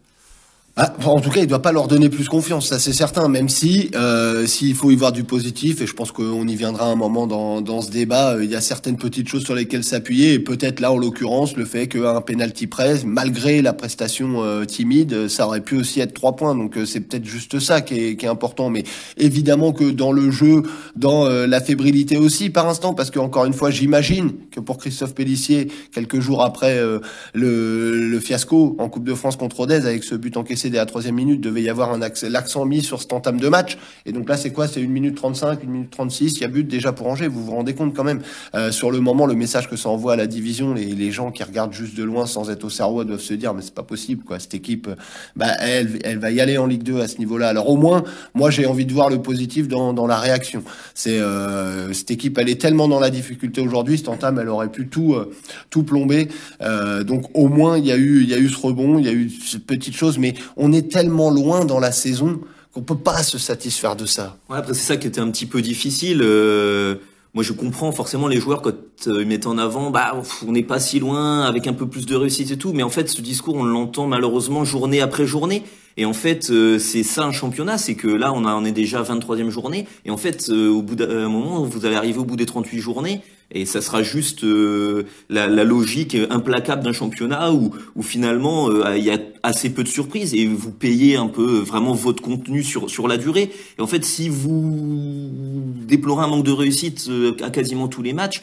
Ah, 0.77 0.93
en 1.05 1.21
tout 1.21 1.29
cas, 1.29 1.39
il 1.39 1.47
doit 1.47 1.61
pas 1.61 1.71
leur 1.71 1.87
donner 1.87 2.09
plus 2.09 2.27
confiance, 2.27 2.67
ça 2.67 2.79
c'est 2.79 2.91
certain. 2.91 3.29
Même 3.29 3.47
si, 3.47 3.91
euh, 3.95 4.45
s'il 4.45 4.75
faut 4.75 4.91
y 4.91 4.95
voir 4.97 5.13
du 5.13 5.23
positif, 5.23 5.81
et 5.81 5.87
je 5.87 5.93
pense 5.93 6.11
qu'on 6.11 6.45
y 6.45 6.55
viendra 6.57 6.87
un 6.87 6.95
moment 6.95 7.27
dans, 7.27 7.61
dans 7.61 7.79
ce 7.79 7.89
débat, 7.89 8.33
euh, 8.33 8.43
il 8.43 8.51
y 8.51 8.55
a 8.55 8.61
certaines 8.61 8.97
petites 8.97 9.29
choses 9.29 9.45
sur 9.45 9.55
lesquelles 9.55 9.85
s'appuyer, 9.85 10.33
et 10.33 10.39
peut-être 10.39 10.81
là, 10.81 10.91
en 10.91 10.97
l'occurrence, 10.97 11.55
le 11.55 11.63
fait 11.63 11.87
qu'un 11.87 12.19
penalty 12.19 12.67
presse, 12.67 13.05
malgré 13.05 13.61
la 13.61 13.71
prestation 13.71 14.43
euh, 14.43 14.65
timide, 14.65 15.29
ça 15.29 15.47
aurait 15.47 15.61
pu 15.61 15.77
aussi 15.77 16.01
être 16.01 16.13
trois 16.13 16.35
points. 16.35 16.55
Donc 16.55 16.77
c'est 16.85 16.99
peut-être 16.99 17.25
juste 17.25 17.57
ça 17.59 17.79
qui 17.79 17.97
est, 17.97 18.15
qui 18.17 18.25
est, 18.25 18.29
important. 18.29 18.69
Mais 18.69 18.83
évidemment 19.15 19.71
que 19.71 19.89
dans 19.89 20.11
le 20.11 20.29
jeu, 20.29 20.63
dans 20.97 21.29
la 21.29 21.61
fébrilité 21.61 22.17
aussi, 22.17 22.49
par 22.49 22.67
instant, 22.67 22.93
parce 22.93 23.11
que 23.11 23.19
encore 23.19 23.45
une 23.45 23.53
fois, 23.53 23.71
j'imagine 23.71 24.33
que 24.51 24.59
pour 24.59 24.77
Christophe 24.77 25.13
Pellissier, 25.13 25.69
quelques 25.93 26.19
jours 26.19 26.43
après 26.43 26.81
le, 26.81 28.07
le, 28.07 28.19
fiasco 28.19 28.75
en 28.79 28.89
Coupe 28.89 29.05
de 29.05 29.13
France 29.13 29.37
contre 29.37 29.57
Rodez, 29.57 29.85
avec 29.85 30.03
ce 30.03 30.15
but 30.15 30.35
encaissé 30.35 30.64
dès 30.69 30.77
la 30.77 30.85
troisième 30.85 31.15
minute, 31.15 31.41
devait 31.41 31.61
y 31.61 31.69
avoir 31.69 31.91
un 31.91 31.99
l'accent 32.29 32.65
mis 32.65 32.81
sur 32.81 33.01
cet 33.01 33.13
entame 33.13 33.39
de 33.39 33.49
match. 33.49 33.77
Et 34.05 34.11
donc 34.11 34.29
là, 34.29 34.37
c'est 34.37 34.51
quoi? 34.51 34.67
C'est 34.67 34.81
une 34.81 34.91
minute 34.91 35.15
35, 35.15 35.63
une 35.63 35.71
minute 35.71 35.91
36, 35.91 36.33
il 36.37 36.41
y 36.41 36.43
a 36.43 36.47
but 36.47 36.67
déjà 36.67 36.91
pour 36.91 37.07
Angers. 37.07 37.27
Vous 37.27 37.43
vous 37.43 37.51
rendez 37.51 37.73
compte 37.73 37.93
quand 37.95 38.03
même 38.03 38.21
euh, 38.53 38.71
Sur 38.71 38.91
le 38.91 38.99
moment, 38.99 39.25
le 39.25 39.35
message 39.35 39.69
que 39.69 39.75
ça 39.75 39.89
envoie 39.89 40.13
à 40.13 40.15
la 40.15 40.27
division, 40.27 40.73
les, 40.73 40.85
les 40.85 41.11
gens 41.11 41.31
qui 41.31 41.43
regardent 41.43 41.73
juste 41.73 41.95
de 41.95 42.03
loin 42.03 42.25
sans 42.25 42.49
être 42.49 42.63
au 42.63 42.69
cerveau 42.69 43.03
doivent 43.03 43.19
se 43.19 43.33
dire, 43.33 43.53
mais 43.53 43.61
c'est 43.61 43.73
pas 43.73 43.83
possible, 43.83 44.23
quoi. 44.23 44.39
Cette 44.39 44.53
équipe, 44.53 44.89
bah, 45.35 45.51
elle, 45.59 45.99
elle 46.03 46.19
va 46.19 46.31
y 46.31 46.41
aller 46.41 46.57
en 46.57 46.67
Ligue 46.67 46.83
2 46.83 47.01
à 47.01 47.07
ce 47.07 47.17
niveau-là. 47.17 47.47
Alors 47.49 47.69
au 47.69 47.77
moins, 47.77 48.03
moi, 48.33 48.49
j'ai 48.49 48.65
envie 48.65 48.85
de 48.85 48.93
voir 48.93 49.09
le 49.09 49.21
positif 49.21 49.67
dans, 49.67 49.93
dans 49.93 50.07
la 50.07 50.17
réaction. 50.17 50.63
C'est 50.93 51.19
euh, 51.19 51.93
cette 51.93 52.11
équipe, 52.11 52.37
elle 52.37 52.49
est 52.49 52.59
tellement 52.59 52.87
dans 52.87 52.99
la 52.99 53.09
difficulté 53.09 53.61
aujourd'hui, 53.61 53.97
cette 53.97 54.09
entame, 54.09 54.39
elle 54.39 54.49
aurait 54.49 54.71
pu 54.71 54.87
tout, 54.87 55.13
euh, 55.13 55.33
tout 55.69 55.83
plomber. 55.83 56.27
Euh, 56.61 57.03
donc 57.03 57.25
au 57.33 57.47
moins, 57.47 57.77
il 57.77 57.85
y 57.85 57.91
a 57.91 57.97
eu, 57.97 58.21
il 58.21 58.29
y 58.29 58.33
a 58.33 58.37
eu 58.37 58.49
ce 58.49 58.57
rebond, 58.57 58.97
il 58.99 59.05
y 59.05 59.09
a 59.09 59.13
eu 59.13 59.29
cette 59.29 59.65
petite 59.65 59.95
chose, 59.95 60.17
mais 60.17 60.33
on 60.57 60.71
est 60.71 60.91
tellement 60.91 61.29
loin 61.29 61.65
dans 61.65 61.79
la 61.79 61.91
saison 61.91 62.39
qu'on 62.73 62.81
peut 62.81 62.97
pas 62.97 63.23
se 63.23 63.37
satisfaire 63.37 63.95
de 63.95 64.05
ça. 64.05 64.37
Après 64.49 64.73
c'est 64.73 64.85
ça 64.85 64.97
qui 64.97 65.07
était 65.07 65.21
un 65.21 65.31
petit 65.31 65.45
peu 65.45 65.61
difficile. 65.61 66.21
Euh, 66.21 66.95
moi 67.33 67.43
je 67.43 67.53
comprends 67.53 67.91
forcément 67.91 68.27
les 68.27 68.39
joueurs 68.39 68.61
quand 68.61 68.73
euh, 69.07 69.21
ils 69.21 69.27
mettent 69.27 69.47
en 69.47 69.57
avant, 69.57 69.91
bah 69.91 70.21
on 70.45 70.51
n'est 70.51 70.63
pas 70.63 70.79
si 70.79 70.99
loin, 70.99 71.43
avec 71.43 71.67
un 71.67 71.73
peu 71.73 71.87
plus 71.87 72.05
de 72.05 72.15
réussite 72.15 72.51
et 72.51 72.57
tout. 72.57 72.73
Mais 72.73 72.83
en 72.83 72.89
fait 72.89 73.09
ce 73.09 73.21
discours 73.21 73.55
on 73.55 73.63
l'entend 73.63 74.07
malheureusement 74.07 74.65
journée 74.65 75.01
après 75.01 75.25
journée. 75.25 75.63
Et 75.97 76.03
en 76.03 76.11
fait, 76.11 76.49
euh, 76.49 76.77
c'est 76.77 77.03
ça 77.03 77.23
un 77.23 77.31
championnat, 77.31 77.77
c'est 77.77 77.95
que 77.95 78.09
là, 78.09 78.33
on, 78.33 78.45
a, 78.45 78.67
est 78.67 78.73
déjà 78.73 79.01
23e 79.01 79.47
journée. 79.47 79.87
Et 80.03 80.11
en 80.11 80.17
fait, 80.17 80.49
au 80.49 80.81
bout 80.81 80.95
d'un 80.95 81.29
moment, 81.29 81.63
vous 81.63 81.85
allez 81.85 81.95
arriver 81.95 82.19
au 82.19 82.25
bout 82.25 82.35
des 82.35 82.45
38 82.45 82.79
journées. 82.79 83.21
Et 83.51 83.65
ça 83.65 83.81
sera 83.81 84.01
juste 84.01 84.43
euh, 84.43 85.03
la, 85.29 85.47
la, 85.47 85.63
logique 85.63 86.17
implacable 86.29 86.83
d'un 86.83 86.93
championnat 86.93 87.53
où, 87.53 87.71
où 87.95 88.01
finalement 88.01 88.69
euh, 88.69 88.97
il 88.97 89.03
y 89.03 89.11
a 89.11 89.19
assez 89.43 89.69
peu 89.69 89.83
de 89.83 89.87
surprises 89.87 90.33
et 90.33 90.47
vous 90.47 90.71
payez 90.71 91.15
un 91.15 91.27
peu 91.27 91.59
vraiment 91.59 91.93
votre 91.93 92.23
contenu 92.23 92.63
sur 92.63 92.89
sur 92.89 93.07
la 93.07 93.17
durée. 93.17 93.51
Et 93.77 93.81
en 93.81 93.87
fait, 93.87 94.03
si 94.03 94.29
vous 94.29 95.63
déplorez 95.87 96.23
un 96.23 96.27
manque 96.27 96.45
de 96.45 96.51
réussite 96.51 97.05
euh, 97.09 97.35
à 97.43 97.51
quasiment 97.51 97.87
tous 97.87 98.01
les 98.01 98.13
matchs, 98.13 98.41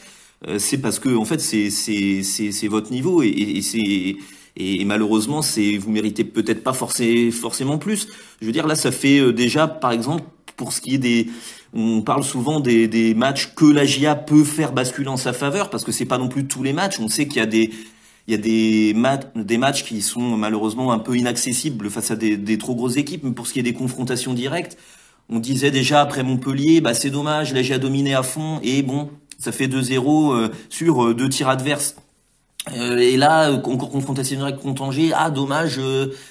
c'est 0.57 0.79
parce 0.79 0.99
que 0.99 1.15
en 1.15 1.23
fait 1.23 1.39
c'est 1.39 1.69
c'est 1.69 2.67
votre 2.67 2.91
niveau 2.91 3.23
et, 3.23 3.29
et 3.29 3.61
c'est 3.61 4.17
et, 4.57 4.83
malheureusement 4.83 5.41
c'est 5.41 5.77
vous 5.77 5.89
méritez 5.89 6.25
peut-être 6.25 6.63
pas 6.63 6.73
forcément 6.73 7.31
forcément 7.31 7.77
plus. 7.77 8.07
Je 8.41 8.45
veux 8.45 8.51
dire 8.51 8.67
là 8.67 8.75
ça 8.75 8.91
fait 8.91 9.31
déjà 9.31 9.69
par 9.69 9.93
exemple 9.93 10.23
pour 10.57 10.73
ce 10.73 10.81
qui 10.81 10.95
est 10.95 10.97
des 10.97 11.27
on 11.73 12.01
parle 12.01 12.23
souvent 12.23 12.59
des, 12.59 13.13
matchs 13.15 13.53
que 13.55 13.65
la 13.65 13.85
GIA 13.85 14.15
peut 14.15 14.43
faire 14.43 14.73
basculer 14.73 15.09
en 15.09 15.17
sa 15.17 15.33
faveur 15.33 15.69
parce 15.69 15.83
que 15.83 15.91
c'est 15.91 16.05
pas 16.05 16.17
non 16.17 16.27
plus 16.27 16.45
tous 16.45 16.63
les 16.63 16.73
matchs. 16.73 16.99
On 16.99 17.09
sait 17.09 17.27
qu'il 17.27 17.37
y 17.37 17.41
a 17.41 17.45
des 17.45 17.71
il 18.27 18.39
des, 18.39 19.57
matchs 19.57 19.83
qui 19.83 20.01
sont 20.01 20.37
malheureusement 20.37 20.93
un 20.93 20.99
peu 20.99 21.17
inaccessibles 21.17 21.89
face 21.89 22.11
à 22.11 22.15
des, 22.15 22.57
trop 22.57 22.75
grosses 22.75 22.97
équipes. 22.97 23.23
Mais 23.23 23.31
pour 23.31 23.47
ce 23.47 23.53
qui 23.53 23.59
est 23.59 23.63
des 23.63 23.73
confrontations 23.73 24.33
directes, 24.33 24.77
on 25.29 25.39
disait 25.39 25.71
déjà 25.71 26.01
après 26.01 26.23
Montpellier, 26.23 26.79
bah 26.79 26.93
c'est 26.93 27.09
dommage, 27.09 27.53
là 27.53 27.61
j'ai 27.61 27.77
dominé 27.79 28.13
à 28.13 28.23
fond 28.23 28.59
et 28.61 28.81
bon, 28.81 29.09
ça 29.39 29.51
fait 29.51 29.67
2-0 29.67 30.33
euh, 30.33 30.49
sur 30.69 31.05
euh, 31.05 31.13
deux 31.13 31.29
tirs 31.29 31.49
adverses. 31.49 31.95
Euh, 32.71 32.97
et 32.97 33.17
là, 33.17 33.51
encore 33.51 33.89
confrontation 33.89 34.37
directe 34.37 34.61
contre 34.61 34.89
ah 35.15 35.29
dommage, 35.31 35.81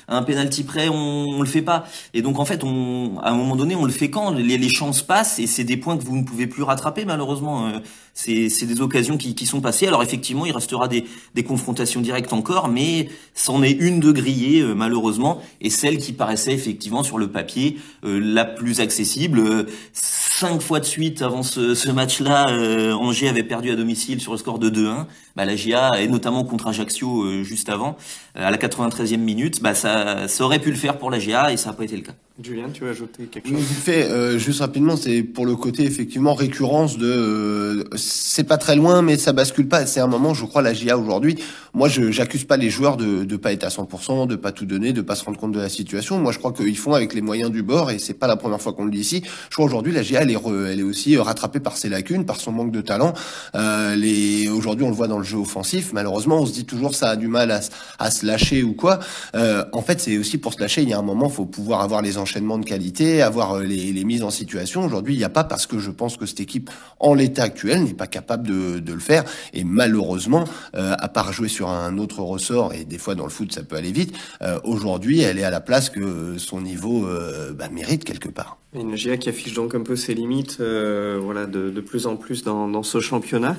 un 0.09 0.23
penalty 0.23 0.65
près, 0.65 0.89
on, 0.89 0.95
on 0.95 1.41
le 1.41 1.47
fait 1.47 1.62
pas. 1.62 1.85
Et 2.15 2.23
donc 2.23 2.39
en 2.39 2.45
fait, 2.45 2.65
on, 2.65 3.19
à 3.21 3.31
un 3.31 3.37
moment 3.37 3.57
donné, 3.57 3.75
on 3.75 3.85
le 3.85 3.93
fait 3.93 4.09
quand? 4.09 4.31
Les, 4.31 4.57
les 4.57 4.69
chances 4.71 5.03
passent 5.03 5.39
et 5.39 5.47
c'est 5.47 5.65
des 5.65 5.77
points 5.77 5.99
que 5.99 6.05
vous 6.05 6.17
ne 6.17 6.25
pouvez 6.25 6.47
plus 6.47 6.62
rattraper 6.62 7.05
malheureusement 7.05 7.73
c'est 8.14 8.66
des 8.66 8.81
occasions 8.81 9.16
qui, 9.16 9.35
qui, 9.35 9.47
sont 9.47 9.61
passées. 9.61 9.87
Alors 9.87 10.02
effectivement, 10.02 10.47
il 10.47 10.52
restera 10.52 10.88
des, 10.88 11.04
confrontations 11.45 12.00
directes 12.00 12.33
encore, 12.33 12.69
mais 12.69 13.09
c'en 13.35 13.62
est 13.62 13.73
une 13.73 14.00
de 14.00 14.12
grillée 14.12 14.61
euh, 14.61 14.75
malheureusement, 14.75 15.42
et 15.61 15.71
celle 15.71 15.99
qui 15.99 16.12
paraissait 16.12 16.52
effectivement 16.52 17.02
sur 17.02 17.19
le 17.19 17.28
papier 17.28 17.78
euh, 18.04 18.21
la 18.23 18.45
plus 18.45 18.81
accessible. 18.81 19.38
Euh, 19.40 19.66
cinq 19.92 20.61
fois 20.61 20.81
de 20.81 20.85
suite 20.85 21.23
avant 21.23 21.42
ce, 21.42 21.90
match-là, 21.90 22.49
Angers 22.97 23.28
avait 23.28 23.45
perdu 23.45 23.71
à 23.71 23.76
domicile 23.76 24.21
sur 24.21 24.33
le 24.33 24.38
score 24.38 24.59
de 24.59 24.71
2-1. 24.71 25.07
Bah, 25.37 25.45
la 25.45 25.54
GIA, 25.54 25.90
et 26.00 26.09
notamment 26.09 26.45
contre 26.45 26.66
Ajaccio 26.66 27.45
juste 27.45 27.69
avant, 27.69 27.97
à 28.35 28.50
la 28.50 28.57
93e 28.57 29.19
minute, 29.19 29.62
bah, 29.62 29.75
ça, 29.75 30.26
ça 30.26 30.45
aurait 30.45 30.59
pu 30.59 30.71
le 30.71 30.76
faire 30.76 30.99
pour 30.99 31.11
la 31.11 31.21
GIA 31.21 31.52
et 31.52 31.57
ça 31.57 31.71
n'a 31.71 31.76
pas 31.76 31.85
été 31.85 31.97
le 31.97 32.02
cas. 32.02 32.14
Julien, 32.43 32.71
tu 32.73 32.85
veux 32.85 32.91
ajouter 32.91 33.25
quelque 33.25 33.49
chose 33.49 33.63
fait, 33.83 34.11
euh, 34.11 34.39
juste 34.39 34.61
rapidement, 34.61 34.97
c'est 34.97 35.23
pour 35.23 35.45
le 35.45 35.57
côté 35.57 35.85
effectivement 35.85 36.35
récurrence 36.35 36.99
de, 36.99 37.07
euh, 37.07 37.85
c'est 37.97 38.45
pas 38.45 38.59
très 38.59 38.77
loin, 38.77 39.03
mais 39.03 39.19
ça 39.19 39.33
bascule 39.33 39.69
pas. 39.69 39.87
C'est 39.87 40.01
un 40.01 40.07
moment, 40.07 40.35
je 40.35 40.45
crois, 40.45 40.63
la 40.63 40.73
GIA 40.73 40.97
aujourd'hui. 40.99 41.37
Moi, 41.75 41.89
je 41.89 42.11
j'accuse 42.11 42.45
pas 42.45 42.57
les 42.57 42.71
joueurs 42.71 42.97
de 42.97 43.25
de 43.25 43.37
pas 43.37 43.53
être 43.53 43.65
à 43.65 43.69
100%, 43.69 44.27
de 44.27 44.37
pas 44.37 44.53
tout 44.53 44.67
donner, 44.67 44.93
de 44.93 45.01
pas 45.01 45.15
se 45.15 45.25
rendre 45.25 45.39
compte 45.39 45.53
de 45.53 45.61
la 45.61 45.69
situation. 45.69 46.19
Moi, 46.19 46.33
je 46.33 46.39
crois 46.39 46.53
qu'ils 46.53 46.77
font 46.77 46.95
avec 46.95 47.15
les 47.15 47.23
moyens 47.23 47.51
du 47.51 47.63
bord, 47.63 47.91
et 47.91 47.99
c'est 47.99 48.15
pas 48.15 48.27
la 48.27 48.37
première 48.37 48.61
fois 48.61 48.73
qu'on 48.73 48.85
le 48.85 48.91
dit 48.91 49.01
ici. 49.01 49.23
Je 49.51 49.55
crois 49.55 49.67
aujourd'hui, 49.67 49.93
la 49.93 50.03
GIA, 50.03 50.23
elle 50.23 50.31
est, 50.31 50.39
elle 50.71 50.81
est 50.81 50.85
aussi 50.85 51.17
rattrapée 51.17 51.61
par 51.61 51.77
ses 51.77 51.89
lacunes, 51.89 52.25
par 52.25 52.37
son 52.37 52.53
manque 52.53 52.73
de 52.73 52.81
talent. 52.81 53.15
Euh, 53.55 53.95
les 53.97 54.49
aujourd'hui, 54.49 54.85
on 54.85 54.91
le 54.91 54.97
voit 54.97 55.09
dans 55.09 55.19
le 55.19 55.25
jeu 55.25 55.39
offensif. 55.39 55.93
Malheureusement, 55.93 56.41
on 56.41 56.47
se 56.47 56.53
dit 56.53 56.65
toujours 56.65 56.95
ça 56.95 57.11
a 57.11 57.17
du 57.17 57.29
mal 57.29 57.51
à, 57.51 57.61
à 57.99 58.11
se 58.11 58.27
lâcher 58.27 58.63
ou 58.63 58.75
quoi. 58.75 59.01
Euh, 59.35 59.65
en 59.73 59.83
fait, 59.83 60.01
c'est 60.01 60.19
aussi 60.19 60.39
pour 60.39 60.53
se 60.53 60.61
lâcher. 60.61 60.83
Il 60.83 60.89
y 60.89 60.93
a 60.93 60.99
un 60.99 61.03
moment, 61.03 61.29
faut 61.29 61.47
pouvoir 61.47 61.81
avoir 61.81 62.03
les 62.03 62.19
enchaînements 62.19 62.32
de 62.41 62.65
qualité, 62.65 63.23
avoir 63.23 63.55
euh, 63.55 63.62
les, 63.62 64.05
mises 64.05 64.23
en 64.23 64.31
situation. 64.31 64.85
Aujourd'hui, 64.85 65.15
il 65.15 65.19
n'y 65.19 65.25
a 65.25 65.29
pas 65.29 65.45
parce 65.45 65.67
que 65.67 65.79
je 65.79 65.91
pense 65.91 66.17
que 66.17 66.27
cette 66.27 66.41
équipe, 66.41 66.71
en 66.99 67.15
l'état 67.15 67.45
actuel, 67.45 67.85
n'est 67.85 67.95
pas 67.95 68.07
capable 68.07 68.47
de, 68.47 68.93
le 68.93 69.01
faire. 69.01 69.25
Et 69.53 69.65
malheureusement, 69.65 70.45
euh, 70.75 70.95
à 70.99 71.09
part 71.09 71.33
jouer 71.33 71.49
sur 71.49 71.69
un 71.69 71.99
autre 71.99 72.21
ressort, 72.21 72.75
et 72.75 72.85
des 72.85 72.99
fois 72.99 73.15
dans 73.15 73.25
le 73.25 73.31
foot, 73.31 73.53
ça 73.53 73.62
peut 73.62 73.77
aller 73.77 73.93
vite, 73.93 74.15
euh, 74.43 74.59
aujourd'hui, 74.65 75.21
elle 75.21 75.39
est 75.39 75.45
à 75.45 75.51
la 75.51 75.61
place 75.61 75.89
que 75.89 76.37
son 76.39 76.61
niveau 76.61 77.07
bah, 77.55 77.69
mérite 77.71 78.05
quelque 78.05 78.29
part. 78.29 78.59
Une 78.75 78.97
GIA 78.97 79.17
qui 79.17 79.29
affiche 79.29 79.55
donc 79.55 79.75
un 79.75 79.83
peu 79.83 79.97
ses 79.97 80.15
limites, 80.15 80.61
voilà, 80.61 81.47
de, 81.47 81.81
plus 81.81 82.07
en 82.07 82.17
plus 82.17 82.43
dans, 82.43 82.83
ce 82.83 83.01
championnat. 83.01 83.57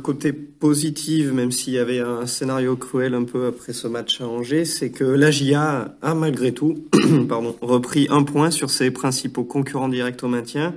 Côté 0.00 0.32
positif, 0.32 1.32
même 1.32 1.52
s'il 1.52 1.74
y 1.74 1.78
avait 1.78 2.00
un 2.00 2.26
scénario 2.26 2.76
cruel 2.76 3.14
un 3.14 3.24
peu 3.24 3.46
après 3.46 3.72
ce 3.72 3.86
match 3.86 4.20
à 4.20 4.26
Angers, 4.26 4.64
c'est 4.64 4.90
que 4.90 5.04
la 5.04 5.30
GIA 5.30 5.94
a 6.02 6.14
malgré 6.14 6.52
tout 6.52 6.84
pardon, 7.28 7.56
repris 7.60 8.06
un 8.10 8.22
point 8.22 8.50
sur 8.50 8.70
ses 8.70 8.90
principaux 8.90 9.44
concurrents 9.44 9.88
directs 9.88 10.22
au 10.22 10.28
maintien, 10.28 10.74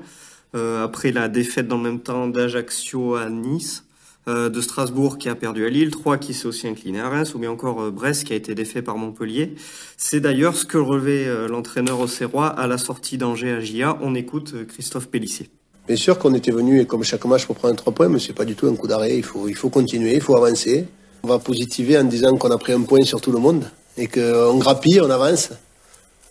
euh, 0.56 0.84
après 0.84 1.12
la 1.12 1.30
défaite 1.30 1.68
dans 1.68 1.78
le 1.78 1.84
même 1.84 2.00
temps 2.00 2.28
d'Ajaccio 2.28 3.16
à 3.16 3.30
Nice, 3.30 3.86
euh, 4.28 4.50
de 4.50 4.62
Strasbourg 4.62 5.18
qui 5.18 5.28
a 5.28 5.36
perdu 5.36 5.66
à 5.66 5.70
Lille, 5.70 5.90
3 5.92 6.18
qui 6.18 6.34
s'est 6.34 6.46
aussi 6.46 6.68
incliné 6.68 7.00
à 7.00 7.10
Reims, 7.10 7.34
ou 7.34 7.40
bien 7.40 7.50
encore 7.52 7.82
euh, 7.82 7.92
Brest 7.92 8.26
qui 8.26 8.34
a 8.34 8.36
été 8.36 8.54
défait 8.54 8.82
par 8.82 8.98
Montpellier. 8.98 9.56
C'est 9.98 10.20
d'ailleurs 10.20 10.56
ce 10.56 10.66
que 10.66 10.78
relevait 10.78 11.48
l'entraîneur 11.48 12.00
au 12.00 12.08
Serrois 12.08 12.48
à 12.48 12.68
la 12.68 12.78
sortie 12.78 13.18
d'Angers 13.18 13.52
à 13.52 13.60
GIA. 13.60 13.98
On 14.02 14.14
écoute 14.14 14.68
Christophe 14.68 15.08
Pellissier. 15.08 15.50
Bien 15.86 15.98
sûr 15.98 16.18
qu'on 16.18 16.34
était 16.34 16.52
venu, 16.52 16.80
et 16.80 16.86
comme 16.86 17.04
chaque 17.04 17.26
match, 17.26 17.46
pour 17.46 17.56
prendre 17.58 17.76
trois 17.76 17.94
points, 17.94 18.08
mais 18.08 18.20
c'est 18.20 18.34
pas 18.34 18.46
du 18.46 18.56
tout 18.56 18.68
un 18.68 18.76
coup 18.76 18.88
d'arrêt. 18.88 19.18
Il 19.18 19.24
faut, 19.24 19.50
il 19.50 19.56
faut 19.56 19.70
continuer, 19.70 20.16
il 20.16 20.22
faut 20.22 20.36
avancer. 20.36 20.88
On 21.24 21.28
va 21.28 21.40
positiver 21.40 21.98
en 21.98 22.06
disant 22.06 22.36
qu'on 22.38 22.52
a 22.52 22.58
pris 22.58 22.74
un 22.74 22.82
point 22.82 23.04
sur 23.04 23.20
tout 23.20 23.32
le 23.32 23.40
monde 23.40 23.66
et 23.98 24.08
qu'on 24.08 24.58
grappille, 24.58 25.02
on 25.02 25.10
avance. 25.10 25.50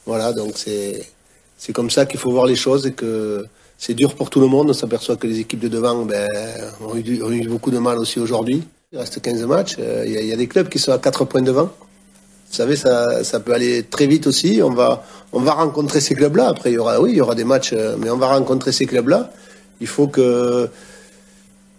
Voilà, 0.06 0.32
donc 0.32 0.52
c'est, 0.56 1.06
c'est 1.58 1.72
comme 1.72 1.90
ça 1.90 2.06
qu'il 2.06 2.18
faut 2.18 2.30
voir 2.30 2.46
les 2.46 2.56
choses 2.56 2.86
et 2.86 2.92
que 2.92 3.44
c'est 3.76 3.94
dur 3.94 4.14
pour 4.14 4.30
tout 4.30 4.40
le 4.40 4.46
monde. 4.46 4.70
On 4.70 4.74
s'aperçoit 4.74 5.16
que 5.16 5.26
les 5.26 5.40
équipes 5.40 5.60
de 5.60 5.68
devant 5.68 6.04
ben, 6.04 6.28
ont, 6.80 6.96
eu, 6.96 7.46
beaucoup 7.46 7.70
de 7.70 7.78
mal 7.78 7.98
aussi 7.98 8.20
aujourd'hui. 8.20 8.62
Il 8.90 8.98
reste 8.98 9.20
15 9.20 9.44
matchs. 9.44 9.74
Il 9.78 9.84
euh, 9.84 10.06
y, 10.06 10.26
y, 10.26 10.32
a 10.32 10.36
des 10.36 10.46
clubs 10.46 10.68
qui 10.68 10.78
sont 10.78 10.92
à 10.92 10.98
4 10.98 11.24
points 11.26 11.42
devant. 11.42 11.70
Vous 12.52 12.58
savez, 12.58 12.76
ça, 12.76 13.24
ça 13.24 13.40
peut 13.40 13.54
aller 13.54 13.82
très 13.82 14.06
vite 14.06 14.26
aussi. 14.26 14.60
On 14.62 14.68
va, 14.68 15.06
on 15.32 15.40
va 15.40 15.52
rencontrer 15.52 16.02
ces 16.02 16.14
clubs-là. 16.14 16.48
Après, 16.48 16.70
il 16.70 16.74
y 16.74 16.78
aura, 16.78 17.00
oui, 17.00 17.12
il 17.12 17.16
y 17.16 17.20
aura 17.22 17.34
des 17.34 17.44
matchs, 17.44 17.72
euh, 17.72 17.96
mais 17.98 18.10
on 18.10 18.18
va 18.18 18.26
rencontrer 18.26 18.72
ces 18.72 18.84
clubs-là. 18.84 19.32
Il 19.80 19.86
faut 19.86 20.06
que, 20.06 20.68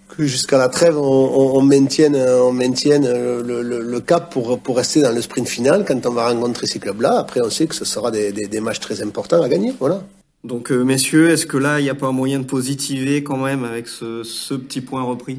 que 0.09 0.25
jusqu'à 0.25 0.57
la 0.57 0.69
trêve, 0.69 0.97
on, 0.97 1.61
maintienne, 1.61 2.15
on 2.15 2.51
maintienne 2.51 3.05
le, 3.05 3.61
le, 3.61 3.81
le, 3.81 3.99
cap 3.99 4.33
pour, 4.33 4.57
pour 4.57 4.77
rester 4.77 5.03
dans 5.03 5.11
le 5.11 5.21
sprint 5.21 5.47
final 5.47 5.85
quand 5.87 6.07
on 6.07 6.11
va 6.11 6.29
rencontrer 6.29 6.65
ces 6.65 6.79
clubs-là. 6.79 7.19
Après, 7.19 7.41
on 7.41 7.51
sait 7.51 7.67
que 7.67 7.75
ce 7.75 7.85
sera 7.85 8.09
des, 8.09 8.31
des, 8.31 8.59
matchs 8.59 8.79
très 8.79 9.03
importants 9.03 9.43
à 9.43 9.49
gagner. 9.49 9.75
Voilà. 9.79 10.01
Donc, 10.43 10.71
euh, 10.71 10.83
messieurs, 10.83 11.29
est-ce 11.29 11.45
que 11.45 11.57
là, 11.57 11.81
il 11.81 11.83
n'y 11.83 11.91
a 11.91 11.95
pas 11.95 12.07
un 12.07 12.13
moyen 12.13 12.39
de 12.39 12.45
positiver 12.45 13.21
quand 13.21 13.37
même 13.37 13.63
avec 13.63 13.87
ce 13.87 14.55
petit 14.55 14.81
point 14.81 15.03
repris? 15.03 15.37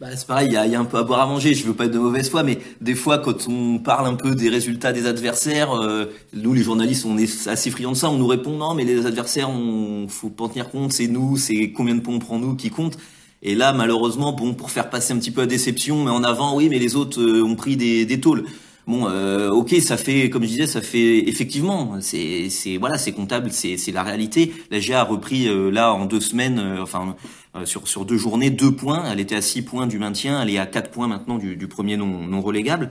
Bah, 0.00 0.06
c'est 0.16 0.26
pareil, 0.26 0.48
il 0.48 0.54
y 0.54 0.56
a, 0.56 0.66
y 0.66 0.74
a, 0.74 0.80
un 0.80 0.86
peu 0.86 0.96
à 0.96 1.02
boire 1.02 1.20
à 1.20 1.26
manger. 1.26 1.52
Je 1.52 1.66
veux 1.66 1.74
pas 1.74 1.84
être 1.84 1.92
de 1.92 1.98
mauvaise 1.98 2.30
foi, 2.30 2.42
mais 2.42 2.58
des 2.80 2.94
fois, 2.94 3.18
quand 3.18 3.46
on 3.48 3.78
parle 3.78 4.06
un 4.06 4.14
peu 4.14 4.34
des 4.34 4.48
résultats 4.48 4.92
des 4.92 5.06
adversaires, 5.06 5.72
euh, 5.72 6.06
nous, 6.32 6.54
les 6.54 6.62
journalistes, 6.62 7.04
on 7.04 7.18
est 7.18 7.46
assez 7.46 7.70
friands 7.70 7.92
de 7.92 7.96
ça. 7.96 8.08
On 8.08 8.16
nous 8.16 8.26
répond 8.26 8.56
non, 8.56 8.72
mais 8.72 8.84
les 8.84 9.04
adversaires, 9.04 9.50
on 9.50 10.08
faut 10.08 10.30
pas 10.30 10.44
en 10.44 10.48
tenir 10.48 10.70
compte. 10.70 10.92
C'est 10.92 11.06
nous, 11.06 11.36
c'est 11.36 11.72
combien 11.72 11.94
de 11.94 12.00
points 12.00 12.14
on 12.14 12.18
prend 12.18 12.38
nous 12.38 12.54
qui 12.56 12.70
compte. 12.70 12.96
Et 13.42 13.54
là, 13.54 13.74
malheureusement, 13.74 14.32
bon, 14.32 14.54
pour 14.54 14.70
faire 14.70 14.88
passer 14.88 15.12
un 15.12 15.18
petit 15.18 15.30
peu 15.30 15.42
la 15.42 15.46
déception, 15.46 16.02
mais 16.02 16.10
en 16.10 16.24
avant, 16.24 16.56
oui, 16.56 16.70
mais 16.70 16.78
les 16.78 16.96
autres 16.96 17.20
euh, 17.20 17.42
ont 17.42 17.54
pris 17.54 17.76
des, 17.76 18.06
des 18.06 18.20
tôles. 18.20 18.46
Bon, 18.86 19.08
euh, 19.08 19.50
ok, 19.50 19.74
ça 19.80 19.96
fait, 19.96 20.30
comme 20.30 20.42
je 20.42 20.48
disais, 20.48 20.66
ça 20.66 20.80
fait 20.80 21.28
effectivement, 21.28 22.00
c'est, 22.00 22.48
c'est 22.50 22.76
voilà, 22.76 22.98
c'est 22.98 23.12
comptable, 23.12 23.52
c'est, 23.52 23.76
c'est 23.76 23.92
la 23.92 24.02
réalité. 24.02 24.52
La 24.70 24.80
GA 24.80 25.00
a 25.00 25.04
repris 25.04 25.48
euh, 25.48 25.70
là 25.70 25.92
en 25.92 26.06
deux 26.06 26.20
semaines, 26.20 26.58
euh, 26.58 26.82
enfin 26.82 27.14
euh, 27.56 27.64
sur 27.66 27.86
sur 27.86 28.04
deux 28.04 28.16
journées, 28.16 28.50
deux 28.50 28.72
points. 28.74 29.04
Elle 29.10 29.20
était 29.20 29.36
à 29.36 29.42
six 29.42 29.62
points 29.62 29.86
du 29.86 29.98
maintien, 29.98 30.42
elle 30.42 30.50
est 30.50 30.58
à 30.58 30.66
quatre 30.66 30.90
points 30.90 31.08
maintenant 31.08 31.38
du, 31.38 31.56
du 31.56 31.68
premier 31.68 31.96
non 31.96 32.06
non 32.26 32.40
relégable. 32.40 32.90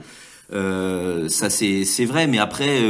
Ça 0.50 1.50
c'est 1.50 2.04
vrai, 2.04 2.26
mais 2.26 2.38
après 2.38 2.80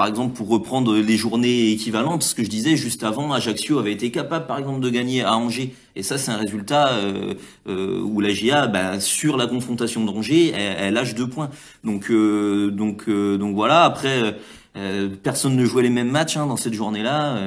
par 0.00 0.08
exemple, 0.08 0.34
pour 0.34 0.48
reprendre 0.48 0.96
les 0.96 1.16
journées 1.18 1.72
équivalentes, 1.72 2.22
ce 2.22 2.34
que 2.34 2.42
je 2.42 2.48
disais 2.48 2.74
juste 2.74 3.04
avant, 3.04 3.34
Ajaccio 3.34 3.78
avait 3.78 3.92
été 3.92 4.10
capable, 4.10 4.46
par 4.46 4.58
exemple, 4.58 4.80
de 4.80 4.88
gagner 4.88 5.22
à 5.22 5.36
Angers. 5.36 5.74
Et 5.94 6.02
ça, 6.02 6.16
c'est 6.16 6.30
un 6.30 6.38
résultat 6.38 6.92
euh, 6.92 7.34
euh, 7.68 8.00
où 8.00 8.22
la 8.22 8.30
GIA, 8.30 8.66
bah, 8.66 8.98
sur 8.98 9.36
la 9.36 9.46
confrontation 9.46 10.02
d'Angers, 10.02 10.52
elle, 10.56 10.76
elle, 10.78 10.94
lâche 10.94 11.14
deux 11.14 11.28
points. 11.28 11.50
Donc, 11.84 12.10
euh, 12.10 12.70
donc, 12.70 13.10
donc 13.10 13.54
voilà. 13.54 13.84
Après, 13.84 14.38
personne 15.22 15.56
ne 15.56 15.64
jouait 15.64 15.82
les 15.82 15.90
mêmes 15.90 16.10
matchs 16.10 16.36
hein, 16.36 16.46
dans 16.46 16.56
cette 16.56 16.74
journée-là. 16.74 17.38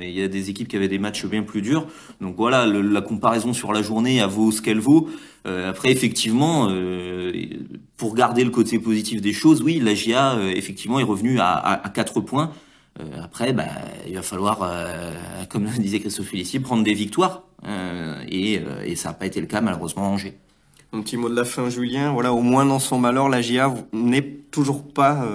Il 0.00 0.10
y 0.10 0.22
a 0.22 0.28
des 0.28 0.50
équipes 0.50 0.68
qui 0.68 0.76
avaient 0.76 0.88
des 0.88 0.98
matchs 0.98 1.26
bien 1.26 1.42
plus 1.42 1.62
durs. 1.62 1.86
Donc 2.20 2.36
voilà, 2.36 2.66
le, 2.66 2.80
la 2.80 3.00
comparaison 3.00 3.52
sur 3.52 3.72
la 3.72 3.82
journée, 3.82 4.16
elle 4.16 4.28
vaut 4.28 4.50
ce 4.50 4.62
qu'elle 4.62 4.80
vaut. 4.80 5.08
après, 5.44 5.90
effectivement 5.90 6.68
pour 7.98 8.14
garder 8.14 8.44
le 8.44 8.50
côté 8.50 8.78
positif 8.78 9.20
des 9.20 9.34
choses, 9.34 9.60
oui, 9.60 9.80
la 9.80 9.92
GIA 9.92 10.36
euh, 10.36 10.52
effectivement 10.54 11.00
est 11.00 11.04
revenue 11.04 11.40
à, 11.40 11.50
à, 11.50 11.86
à 11.86 11.90
4 11.90 12.20
points. 12.20 12.52
Euh, 13.00 13.22
après, 13.22 13.52
bah, 13.52 13.66
il 14.06 14.14
va 14.14 14.22
falloir, 14.22 14.60
euh, 14.62 15.12
comme 15.50 15.66
disait 15.66 16.00
Christophe 16.00 16.28
Félicie, 16.28 16.60
prendre 16.60 16.84
des 16.84 16.94
victoires. 16.94 17.42
Euh, 17.66 18.22
et, 18.28 18.62
et, 18.84 18.94
ça 18.94 19.08
n'a 19.08 19.14
pas 19.14 19.26
été 19.26 19.40
le 19.40 19.48
cas 19.48 19.60
malheureusement 19.60 20.04
à 20.04 20.08
Angers. 20.08 20.38
Un 20.92 21.02
petit 21.02 21.16
mot 21.16 21.28
de 21.28 21.34
la 21.34 21.44
fin, 21.44 21.68
Julien. 21.68 22.12
Voilà, 22.12 22.32
au 22.32 22.40
moins 22.40 22.64
dans 22.64 22.78
son 22.78 22.98
malheur, 22.98 23.28
la 23.28 23.42
GIA 23.42 23.74
n'est 23.92 24.22
toujours 24.50 24.86
pas 24.86 25.26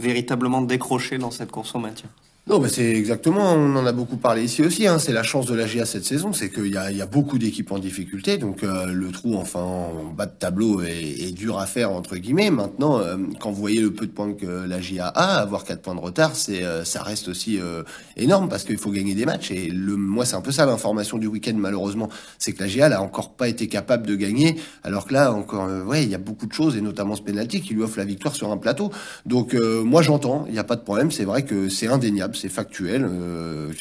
véritablement 0.00 0.62
décrochée 0.62 1.18
dans 1.18 1.30
cette 1.30 1.50
course 1.50 1.74
au 1.74 1.78
maintien. 1.78 2.08
Non, 2.46 2.58
bah 2.58 2.68
c'est 2.68 2.94
exactement, 2.94 3.52
on 3.52 3.76
en 3.76 3.86
a 3.86 3.92
beaucoup 3.92 4.16
parlé 4.16 4.42
ici 4.42 4.62
aussi, 4.62 4.86
hein, 4.86 4.98
c'est 4.98 5.12
la 5.12 5.22
chance 5.22 5.46
de 5.46 5.54
la 5.54 5.66
GA 5.66 5.84
cette 5.84 6.06
saison, 6.06 6.32
c'est 6.32 6.50
qu'il 6.50 6.66
y 6.72 6.76
a, 6.76 6.90
y 6.90 7.02
a 7.02 7.06
beaucoup 7.06 7.38
d'équipes 7.38 7.70
en 7.70 7.78
difficulté, 7.78 8.38
donc 8.38 8.64
euh, 8.64 8.86
le 8.86 9.12
trou 9.12 9.36
enfin 9.36 9.60
en 9.60 10.12
bas 10.16 10.24
de 10.26 10.32
tableau 10.36 10.80
est, 10.80 11.20
est 11.20 11.32
dur 11.32 11.58
à 11.58 11.66
faire 11.66 11.92
entre 11.92 12.16
guillemets. 12.16 12.50
Maintenant, 12.50 12.98
euh, 12.98 13.18
quand 13.38 13.52
vous 13.52 13.60
voyez 13.60 13.80
le 13.80 13.92
peu 13.92 14.06
de 14.06 14.10
points 14.10 14.32
que 14.32 14.66
la 14.66 14.80
GA 14.80 15.06
a, 15.08 15.40
avoir 15.40 15.64
4 15.64 15.82
points 15.82 15.94
de 15.94 16.00
retard, 16.00 16.32
euh, 16.48 16.82
ça 16.82 17.02
reste 17.02 17.28
aussi 17.28 17.60
euh, 17.60 17.84
énorme 18.16 18.48
parce 18.48 18.64
qu'il 18.64 18.78
faut 18.78 18.90
gagner 18.90 19.14
des 19.14 19.26
matchs. 19.26 19.50
Et 19.52 19.68
le, 19.68 19.96
moi, 19.96 20.24
c'est 20.24 20.34
un 20.34 20.40
peu 20.40 20.50
ça 20.50 20.66
l'information 20.66 21.18
du 21.18 21.28
week-end 21.28 21.54
malheureusement, 21.56 22.08
c'est 22.38 22.52
que 22.52 22.64
la 22.64 22.68
GA 22.68 22.88
n'a 22.88 23.02
encore 23.02 23.34
pas 23.34 23.48
été 23.48 23.68
capable 23.68 24.06
de 24.06 24.16
gagner, 24.16 24.56
alors 24.82 25.06
que 25.06 25.12
là 25.12 25.32
encore, 25.32 25.68
ouais, 25.86 26.02
il 26.02 26.10
y 26.10 26.14
a 26.16 26.18
beaucoup 26.18 26.46
de 26.46 26.52
choses 26.52 26.76
et 26.76 26.80
notamment 26.80 27.14
ce 27.14 27.22
penalty 27.22 27.60
qui 27.60 27.74
lui 27.74 27.82
offre 27.82 27.98
la 27.98 28.04
victoire 28.06 28.34
sur 28.34 28.50
un 28.50 28.56
plateau. 28.56 28.90
Donc 29.26 29.54
moi 29.54 30.02
j'entends, 30.02 30.46
il 30.48 30.54
n'y 30.54 30.58
a 30.58 30.64
pas 30.64 30.76
de 30.76 30.82
problème, 30.82 31.10
c'est 31.12 31.24
vrai 31.24 31.44
que 31.44 31.68
c'est 31.68 31.86
indéniable 31.86 32.29
c'est 32.34 32.48
factuel. 32.48 33.06
Euh, 33.08 33.72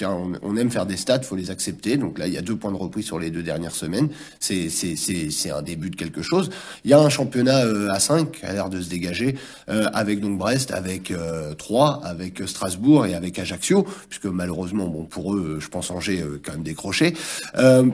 on, 0.42 0.58
aime 0.58 0.72
faire 0.72 0.86
des 0.86 0.98
stats, 0.98 1.22
faut 1.22 1.36
les 1.36 1.52
accepter. 1.52 1.98
Donc 1.98 2.18
là, 2.18 2.28
il 2.28 2.34
y 2.34 2.38
a 2.38 2.42
deux 2.42 2.56
points 2.56 2.72
de 2.72 2.78
reprise 2.78 3.06
sur 3.06 3.20
les 3.20 3.30
deux 3.30 3.44
dernières 3.44 3.76
semaines. 3.76 4.10
C'est 4.40 4.70
c'est 4.70 5.52
un 5.52 5.62
début 5.62 5.90
de 5.90 5.96
quelque 5.96 6.22
chose. 6.22 6.50
Il 6.86 6.92
y 6.92 6.94
a 6.94 7.00
un 7.00 7.10
championnat 7.10 7.66
euh, 7.66 7.90
à 7.90 8.00
5 8.00 8.32
qui 8.32 8.46
a 8.46 8.54
l'air 8.54 8.70
de 8.70 8.82
se 8.82 8.90
dégager 8.90 9.36
euh, 9.70 9.90
avec 9.94 10.20
donc 10.20 10.38
Brest, 10.38 10.72
avec 10.72 11.12
euh, 11.12 11.54
Troyes, 11.54 12.02
avec 12.04 12.42
Strasbourg 12.46 13.06
et 13.06 13.16
avec 13.16 13.40
Ajaccio, 13.40 13.86
puisque 14.10 14.26
malheureusement, 14.26 14.88
bon 14.88 15.06
pour 15.06 15.34
eux, 15.34 15.58
je 15.60 15.68
pense 15.68 15.92
Angers 15.92 16.24
quand 16.44 16.54
même 16.54 16.64
décroché. 16.64 17.14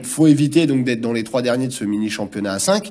faut 0.02 0.26
éviter 0.26 0.66
donc 0.66 0.84
d'être 0.84 1.00
dans 1.00 1.12
les 1.12 1.24
trois 1.24 1.42
derniers 1.42 1.66
de 1.66 1.72
ce 1.72 1.84
mini 1.84 2.10
championnat 2.10 2.52
à 2.52 2.58
5. 2.58 2.90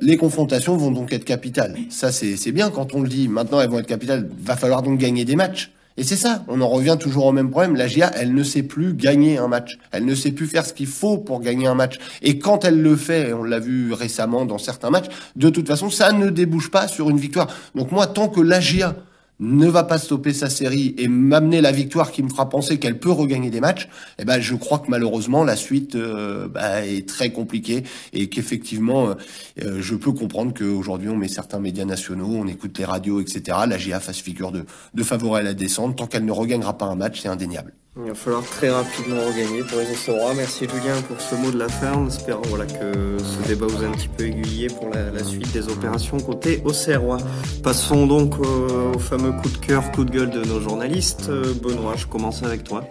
les 0.00 0.16
confrontations 0.16 0.76
vont 0.76 0.90
donc 0.90 1.12
être 1.12 1.24
capitales. 1.24 1.76
Ça 1.90 2.12
c'est 2.12 2.52
bien 2.52 2.70
quand 2.70 2.94
on 2.94 3.02
le 3.02 3.08
dit. 3.08 3.28
Maintenant, 3.28 3.60
elles 3.60 3.70
vont 3.70 3.78
être 3.78 3.86
capitales. 3.86 4.28
Va 4.40 4.56
falloir 4.56 4.82
donc 4.82 4.98
gagner 4.98 5.24
des 5.24 5.36
matchs. 5.36 5.72
Et 5.98 6.04
c'est 6.04 6.16
ça, 6.16 6.44
on 6.48 6.60
en 6.60 6.68
revient 6.68 6.96
toujours 7.00 7.24
au 7.24 7.32
même 7.32 7.50
problème. 7.50 7.74
La 7.74 7.86
GIA, 7.86 8.10
elle 8.16 8.34
ne 8.34 8.42
sait 8.42 8.62
plus 8.62 8.92
gagner 8.92 9.38
un 9.38 9.48
match. 9.48 9.78
Elle 9.92 10.04
ne 10.04 10.14
sait 10.14 10.32
plus 10.32 10.46
faire 10.46 10.66
ce 10.66 10.74
qu'il 10.74 10.86
faut 10.86 11.16
pour 11.16 11.40
gagner 11.40 11.66
un 11.66 11.74
match. 11.74 11.98
Et 12.20 12.38
quand 12.38 12.64
elle 12.66 12.82
le 12.82 12.96
fait, 12.96 13.32
on 13.32 13.44
l'a 13.44 13.58
vu 13.58 13.92
récemment 13.94 14.44
dans 14.44 14.58
certains 14.58 14.90
matchs, 14.90 15.06
de 15.36 15.48
toute 15.48 15.66
façon, 15.66 15.88
ça 15.88 16.12
ne 16.12 16.28
débouche 16.28 16.70
pas 16.70 16.86
sur 16.86 17.08
une 17.08 17.18
victoire. 17.18 17.48
Donc 17.74 17.92
moi, 17.92 18.06
tant 18.06 18.28
que 18.28 18.40
la 18.40 18.60
GIA 18.60 18.94
ne 19.40 19.66
va 19.66 19.84
pas 19.84 19.98
stopper 19.98 20.32
sa 20.32 20.48
série 20.48 20.94
et 20.98 21.08
m'amener 21.08 21.60
la 21.60 21.72
victoire 21.72 22.10
qui 22.10 22.22
me 22.22 22.28
fera 22.28 22.48
penser 22.48 22.78
qu'elle 22.78 22.98
peut 22.98 23.10
regagner 23.10 23.50
des 23.50 23.60
matchs, 23.60 23.88
eh 24.18 24.24
ben 24.24 24.40
je 24.40 24.54
crois 24.54 24.78
que 24.78 24.90
malheureusement 24.90 25.44
la 25.44 25.56
suite 25.56 25.94
euh, 25.94 26.48
bah, 26.48 26.86
est 26.86 27.06
très 27.06 27.30
compliquée 27.30 27.84
et 28.12 28.28
qu'effectivement 28.28 29.08
euh, 29.08 29.14
euh, 29.62 29.82
je 29.82 29.94
peux 29.94 30.12
comprendre 30.12 30.54
qu'aujourd'hui 30.54 31.08
on 31.08 31.16
met 31.16 31.28
certains 31.28 31.60
médias 31.60 31.84
nationaux, 31.84 32.28
on 32.28 32.46
écoute 32.46 32.78
les 32.78 32.84
radios, 32.84 33.20
etc. 33.20 33.58
La 33.68 33.78
GIA 33.78 34.00
fasse 34.00 34.18
figure 34.18 34.52
de, 34.52 34.64
de 34.94 35.02
favori 35.02 35.40
à 35.40 35.42
la 35.42 35.54
descente. 35.54 35.96
Tant 35.96 36.06
qu'elle 36.06 36.24
ne 36.24 36.32
regagnera 36.32 36.78
pas 36.78 36.86
un 36.86 36.96
match, 36.96 37.20
c'est 37.20 37.28
indéniable. 37.28 37.72
Il 37.98 38.08
va 38.08 38.14
falloir 38.14 38.42
très 38.44 38.68
rapidement 38.68 39.16
regagner 39.26 39.62
pour 39.62 39.78
les 39.78 39.90
Auxerrois. 39.90 40.34
Merci 40.34 40.66
Julien 40.68 41.00
pour 41.08 41.18
ce 41.18 41.34
mot 41.34 41.50
de 41.50 41.58
la 41.58 41.68
fin. 41.68 41.94
En 41.94 42.06
espérant 42.06 42.42
voilà, 42.44 42.66
que 42.66 43.16
ce 43.18 43.48
débat 43.48 43.66
vous 43.66 43.82
a 43.82 43.86
un 43.86 43.92
petit 43.92 44.08
peu 44.08 44.24
aiguillé 44.24 44.66
pour 44.66 44.90
la, 44.90 45.24
suite 45.24 45.50
des 45.52 45.66
opérations 45.70 46.20
côté 46.20 46.60
Auxerrois. 46.66 47.16
Passons 47.62 48.06
donc 48.06 48.38
au, 48.38 48.98
fameux 48.98 49.32
coup 49.32 49.48
de 49.48 49.56
cœur, 49.56 49.90
coup 49.92 50.04
de 50.04 50.10
gueule 50.10 50.30
de 50.30 50.44
nos 50.44 50.60
journalistes. 50.60 51.28
Euh, 51.30 51.54
Benoît, 51.62 51.94
je 51.96 52.06
commence 52.06 52.42
avec 52.42 52.64
toi. 52.64 52.84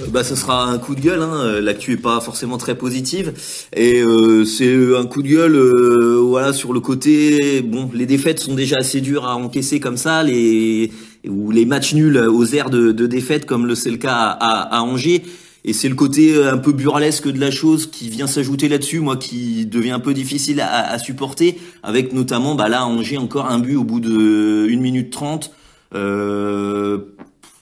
Euh, 0.00 0.06
bah, 0.08 0.24
ce 0.24 0.34
sera 0.34 0.66
un 0.66 0.78
coup 0.78 0.94
de 0.94 1.00
gueule. 1.00 1.22
Hein. 1.22 1.60
L'actu 1.60 1.92
est 1.92 1.96
pas 1.96 2.20
forcément 2.20 2.58
très 2.58 2.76
positive, 2.76 3.32
et 3.74 4.00
euh, 4.00 4.44
c'est 4.44 4.96
un 4.96 5.06
coup 5.06 5.22
de 5.22 5.28
gueule, 5.28 5.56
voilà, 6.20 6.52
sur 6.52 6.72
le 6.72 6.80
côté. 6.80 7.62
Bon, 7.62 7.90
les 7.94 8.06
défaites 8.06 8.40
sont 8.40 8.54
déjà 8.54 8.78
assez 8.78 9.00
dures 9.00 9.26
à 9.26 9.36
encaisser 9.36 9.80
comme 9.80 9.96
ça. 9.96 10.22
Les 10.22 10.92
ou 11.28 11.50
les 11.50 11.66
matchs 11.66 11.94
nuls 11.94 12.16
aux 12.16 12.46
airs 12.46 12.70
de, 12.70 12.92
de 12.92 13.06
défaite 13.06 13.44
comme 13.44 13.66
le 13.66 13.74
c'est 13.74 13.90
le 13.90 13.98
cas 13.98 14.36
à, 14.40 14.82
Angers. 14.82 15.22
Et 15.62 15.74
c'est 15.74 15.90
le 15.90 15.94
côté 15.94 16.42
un 16.42 16.56
peu 16.56 16.72
burlesque 16.72 17.28
de 17.28 17.38
la 17.38 17.50
chose 17.50 17.86
qui 17.86 18.08
vient 18.08 18.26
s'ajouter 18.26 18.68
là-dessus, 18.68 19.00
moi, 19.00 19.18
qui 19.18 19.66
devient 19.66 19.90
un 19.90 20.00
peu 20.00 20.14
difficile 20.14 20.62
à, 20.62 20.98
supporter, 20.98 21.58
avec 21.82 22.14
notamment, 22.14 22.54
bah 22.54 22.70
là, 22.70 22.86
Angers, 22.86 23.18
encore 23.18 23.46
un 23.46 23.58
but 23.58 23.76
au 23.76 23.84
bout 23.84 24.00
de 24.00 24.66
1 24.70 24.76
minute 24.78 25.10
30. 25.10 25.50
Euh, 25.94 26.98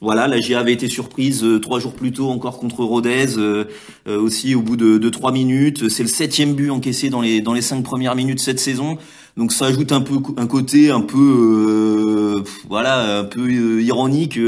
voilà, 0.01 0.29
la 0.29 0.39
GIA 0.39 0.61
avait 0.61 0.73
été 0.73 0.89
surprise 0.89 1.43
euh, 1.43 1.59
trois 1.59 1.81
jours 1.81 1.93
plus 1.93 2.13
tôt 2.13 2.29
encore 2.31 2.59
contre 2.61 2.85
Rodez, 2.85 3.37
euh, 3.37 3.65
euh, 4.07 4.21
aussi 4.21 4.55
au 4.55 4.63
bout 4.63 4.77
de, 4.77 5.09
trois 5.09 5.33
minutes. 5.33 5.89
C'est 5.89 6.05
le 6.05 6.09
septième 6.09 6.55
but 6.55 6.71
encaissé 6.71 7.11
dans 7.11 7.21
les 7.21 7.41
dans 7.41 7.53
les 7.53 7.63
cinq 7.63 7.83
premières 7.83 8.15
minutes 8.15 8.39
cette 8.39 8.61
saison. 8.61 8.99
Donc 9.37 9.53
ça 9.53 9.67
ajoute 9.67 9.91
un 9.91 10.01
peu 10.01 10.15
un 10.37 10.47
côté 10.47 10.91
un 10.91 11.01
peu 11.01 12.43
voilà 12.69 13.21
un 13.21 13.25
peu 13.25 13.81
ironique 13.81 14.39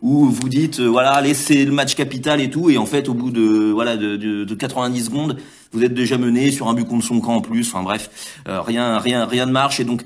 où 0.00 0.26
vous 0.26 0.48
dites 0.48 0.80
voilà 0.80 1.10
allez 1.10 1.34
c'est 1.34 1.64
le 1.66 1.72
match 1.72 1.94
capital 1.94 2.40
et 2.40 2.48
tout 2.48 2.70
et 2.70 2.78
en 2.78 2.86
fait 2.86 3.10
au 3.10 3.14
bout 3.14 3.30
de 3.30 3.70
voilà 3.70 3.98
de, 3.98 4.16
de, 4.16 4.44
de 4.44 4.54
90 4.54 5.04
secondes 5.04 5.36
vous 5.72 5.84
êtes 5.84 5.92
déjà 5.92 6.16
mené 6.16 6.50
sur 6.52 6.68
un 6.68 6.74
but 6.74 6.86
contre 6.86 7.04
son 7.04 7.20
camp 7.20 7.34
en 7.34 7.40
plus. 7.42 7.68
Enfin 7.68 7.82
bref 7.82 8.10
rien 8.46 8.98
rien 8.98 9.26
rien 9.26 9.44
ne 9.44 9.52
marche 9.52 9.78
et 9.78 9.84
donc 9.84 10.02